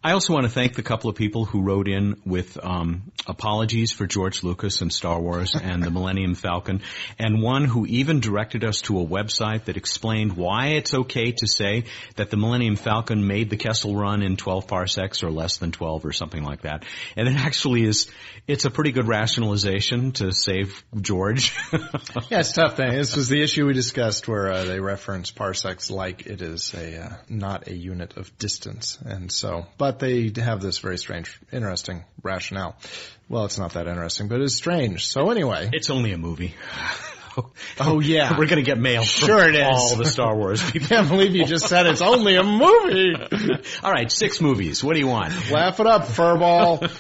I 0.07 0.13
also 0.13 0.35
want 0.35 0.45
to 0.45 0.51
thank 0.51 0.75
the 0.75 0.83
couple 0.83 1.09
of 1.09 1.17
people 1.17 1.47
who 1.47 1.63
wrote 1.63 1.89
in 1.89 2.21
with 2.27 2.63
um, 2.63 3.11
apologies 3.27 3.91
for 3.91 4.07
George 4.07 4.45
Lucas 4.45 4.83
and 4.83 4.93
Star 4.93 5.19
Wars 5.19 5.55
and 5.63 5.83
the 5.83 5.91
Millennium 5.91 6.35
Falcon, 6.35 6.83
and 7.19 7.41
one 7.41 7.65
who 7.65 7.87
even 7.87 8.21
directed 8.21 8.65
us 8.65 8.83
to 8.83 9.01
a 9.01 9.07
website 9.07 9.65
that 9.65 9.79
explained 9.79 10.37
why 10.37 10.73
it's 10.73 10.93
okay 10.93 11.33
to 11.33 11.47
say 11.47 11.85
that 12.17 12.29
the 12.29 12.37
Millennium 12.37 12.77
Falcon 12.77 13.27
made 13.27 13.49
the 13.49 13.57
Kessel 13.57 13.97
run 13.97 14.23
in 14.23 14.37
12 14.37 14.67
parsecs 14.69 15.23
or 15.23 15.31
less 15.31 15.57
than 15.57 15.73
12 15.73 16.05
or 16.05 16.13
something 16.13 16.45
like 16.45 16.61
that. 16.63 16.85
And 17.17 17.27
it 17.27 17.37
actually 17.37 17.85
is, 17.85 18.11
it's 18.47 18.67
a 18.67 18.71
pretty 18.71 18.93
good 18.93 19.09
rationalization 19.09 20.13
to 20.13 20.33
save 20.33 20.85
George. 21.01 21.57
yeah, 21.73 22.41
it's 22.41 22.53
tough 22.53 22.77
thing. 22.77 22.91
This 22.91 23.17
was 23.17 23.31
the 23.31 23.43
issue 23.43 23.65
we 23.67 23.73
discussed 23.73 24.29
where 24.29 24.53
uh, 24.53 24.65
they 24.65 24.81
reference 24.81 25.31
parsecs 25.31 25.91
like 25.91 26.27
it 26.27 26.43
is 26.43 26.75
a 26.75 27.05
uh, 27.05 27.13
not 27.31 27.69
a 27.69 27.75
unit 27.75 28.19
of 28.19 28.37
distance, 28.37 28.99
and 29.03 29.33
so 29.33 29.65
but 29.79 29.94
but 29.99 30.35
they 30.35 30.43
have 30.43 30.61
this 30.61 30.79
very 30.79 30.99
strange, 30.99 31.39
interesting 31.53 32.05
rationale. 32.23 32.77
Well, 33.29 33.45
it's 33.45 33.59
not 33.59 33.73
that 33.75 33.87
interesting, 33.87 34.29
but 34.29 34.41
it's 34.41 34.55
strange. 34.55 35.07
So 35.07 35.31
anyway. 35.31 35.71
It's 35.73 35.91
only 35.91 36.13
a 36.13 36.19
movie. 36.19 36.55
oh 37.81 38.01
yeah, 38.01 38.39
we're 38.39 38.47
gonna 38.47 38.63
get 38.63 38.79
mail. 38.79 39.03
Sure, 39.03 39.49
it 39.49 39.55
is. 39.55 39.65
All 39.65 39.97
the 39.97 40.07
Star 40.07 40.37
Wars 40.37 40.63
people. 40.71 40.89
Can't 40.89 41.09
believe 41.09 41.35
you 41.35 41.45
just 41.45 41.69
said 41.69 41.87
it's 41.87 42.03
only 42.03 42.37
a 42.37 42.43
movie. 42.43 43.15
all 43.83 43.93
right, 43.93 44.11
six 44.11 44.41
movies. 44.41 44.83
What 44.83 44.95
do 44.95 45.01
you 45.01 45.09
want? 45.09 45.51
Laugh 45.51 45.81
it 45.81 45.87
up, 45.87 46.03
furball. 46.03 46.91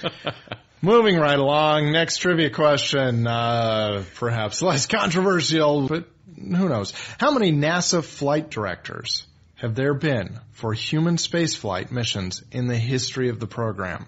Moving 0.81 1.17
right 1.17 1.39
along. 1.39 1.93
Next 1.93 2.19
trivia 2.19 2.51
question, 2.51 3.27
uh, 3.27 4.05
perhaps 4.17 4.61
less 4.61 4.87
controversial, 4.87 5.89
but 5.89 6.09
who 6.37 6.69
knows? 6.69 6.93
How 7.19 7.31
many 7.31 7.53
NASA 7.53 8.05
flight 8.05 8.51
directors 8.51 9.27
have 9.57 9.75
there 9.75 9.95
been 9.95 10.40
for 10.53 10.73
human 10.73 11.17
spaceflight 11.17 11.90
missions 11.90 12.43
in 12.51 12.67
the 12.67 12.77
history 12.77 13.29
of 13.29 13.40
the 13.40 13.47
program? 13.47 14.07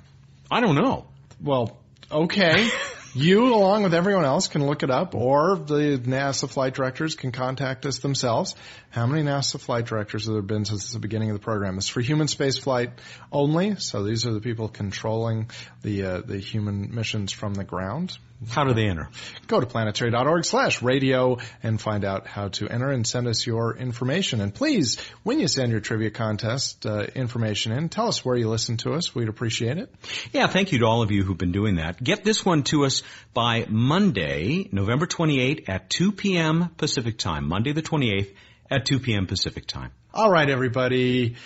I 0.50 0.61
don't 0.61 0.74
know. 0.74 1.06
Well, 1.40 1.78
okay. 2.11 2.68
you, 3.14 3.54
along 3.54 3.82
with 3.82 3.94
everyone 3.94 4.24
else, 4.24 4.48
can 4.48 4.66
look 4.66 4.82
it 4.82 4.90
up, 4.90 5.14
or 5.14 5.56
the 5.56 5.98
NASA 5.98 6.48
flight 6.48 6.74
directors 6.74 7.14
can 7.14 7.32
contact 7.32 7.87
us 7.87 7.98
themselves. 7.98 8.54
How 8.90 9.06
many 9.06 9.22
NASA 9.22 9.59
flight 9.59 9.87
directors 9.87 10.26
have 10.26 10.35
there 10.35 10.42
been 10.42 10.64
since 10.64 10.92
the 10.92 10.98
beginning 10.98 11.30
of 11.30 11.37
the 11.37 11.42
program? 11.42 11.78
It's 11.78 11.88
for 11.88 12.00
human 12.00 12.26
spaceflight 12.26 12.92
only, 13.32 13.76
so 13.76 14.02
these 14.02 14.26
are 14.26 14.32
the 14.32 14.40
people 14.40 14.68
controlling 14.68 15.50
the 15.82 16.02
uh, 16.04 16.20
the 16.20 16.38
human 16.38 16.94
missions 16.94 17.32
from 17.32 17.54
the 17.54 17.64
ground. 17.64 18.18
How 18.51 18.64
do 18.64 18.75
they 18.75 18.87
enter? 18.87 19.09
Go 19.46 19.61
to 19.61 19.66
planetary.org 19.66 20.44
slash 20.44 20.83
radio 20.83 21.38
and 21.62 21.81
find 21.81 22.05
out 22.05 22.27
how 22.27 22.49
to 22.49 22.68
enter 22.68 22.90
and 22.90 23.07
send 23.07 23.27
us 23.29 23.46
your 23.46 23.77
information. 23.77 24.40
And 24.40 24.55
please, 24.55 25.01
when 25.22 25.40
you 25.40 25.49
send 25.49 25.72
your 25.72 25.81
trivia 25.81 26.11
contest 26.11 26.85
uh, 26.85 27.07
information 27.14 27.72
in, 27.72 27.88
tell 27.88 28.09
us 28.09 28.25
where 28.25 28.37
you 28.37 28.49
listen 28.49 28.77
to 28.79 28.92
us. 28.92 29.14
We'd 29.14 29.29
appreciate 29.29 29.79
it. 29.79 29.94
Yeah, 30.33 30.49
thank 30.49 30.72
you 30.72 30.81
to 30.81 30.85
all 30.85 31.03
of 31.03 31.11
you 31.11 31.22
who've 31.25 31.38
been 31.38 31.53
doing 31.53 31.77
that. 31.77 32.03
Get 32.03 32.25
this 32.25 32.44
one 32.44 32.62
to 32.64 32.85
us 32.85 33.03
by 33.33 33.66
Monday, 33.68 34.68
November 34.70 35.07
28 35.07 35.68
at 35.68 35.88
2 35.88 36.12
p.m. 36.12 36.70
Pacific 36.77 37.18
time. 37.18 37.49
Monday 37.49 37.72
the 37.72 37.83
28th 37.83 38.35
at 38.70 38.85
2 38.85 39.01
p.m. 39.01 39.27
Pacific 39.27 39.66
time. 39.66 39.92
All 40.12 40.31
right, 40.31 40.49
everybody. 40.49 41.37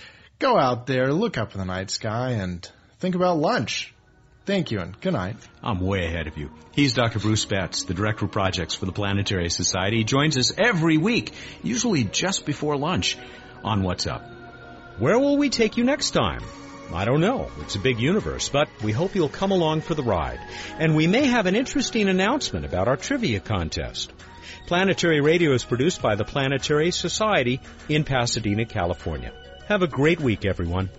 Go 0.41 0.59
out 0.59 0.87
there, 0.87 1.13
look 1.13 1.39
up 1.39 1.53
in 1.53 1.59
the 1.59 1.67
night 1.67 1.91
sky, 1.91 2.31
and 2.31 2.69
think 2.99 3.15
about 3.15 3.37
lunch. 3.39 3.95
Thank 4.51 4.73
you 4.73 4.81
and 4.81 5.01
good 5.01 5.13
night. 5.13 5.37
I'm 5.63 5.79
way 5.79 6.07
ahead 6.07 6.27
of 6.27 6.37
you. 6.37 6.51
He's 6.73 6.95
Dr. 6.95 7.21
Bruce 7.21 7.45
Betts, 7.45 7.85
the 7.85 7.95
Director 7.95 8.25
of 8.25 8.33
Projects 8.33 8.75
for 8.75 8.85
the 8.85 8.91
Planetary 8.91 9.49
Society. 9.49 9.99
He 9.99 10.03
joins 10.03 10.37
us 10.37 10.53
every 10.59 10.97
week, 10.97 11.33
usually 11.63 12.03
just 12.03 12.47
before 12.47 12.77
lunch, 12.77 13.17
on 13.63 13.85
What's 13.85 14.09
Up. 14.09 14.29
Where 14.99 15.21
will 15.21 15.37
we 15.37 15.51
take 15.51 15.77
you 15.77 15.85
next 15.85 16.11
time? 16.11 16.43
I 16.93 17.05
don't 17.05 17.21
know. 17.21 17.49
It's 17.61 17.77
a 17.77 17.79
big 17.79 18.01
universe, 18.01 18.49
but 18.49 18.69
we 18.83 18.91
hope 18.91 19.15
you'll 19.15 19.29
come 19.29 19.53
along 19.53 19.83
for 19.83 19.95
the 19.95 20.03
ride. 20.03 20.41
And 20.81 20.97
we 20.97 21.07
may 21.07 21.27
have 21.27 21.47
an 21.47 21.55
interesting 21.55 22.09
announcement 22.09 22.65
about 22.65 22.89
our 22.89 22.97
trivia 22.97 23.39
contest. 23.39 24.13
Planetary 24.67 25.21
Radio 25.21 25.53
is 25.53 25.63
produced 25.63 26.03
by 26.03 26.17
the 26.17 26.25
Planetary 26.25 26.91
Society 26.91 27.61
in 27.89 28.03
Pasadena, 28.03 28.65
California. 28.65 29.33
Have 29.69 29.83
a 29.83 29.87
great 29.87 30.19
week, 30.19 30.45
everyone. 30.45 30.91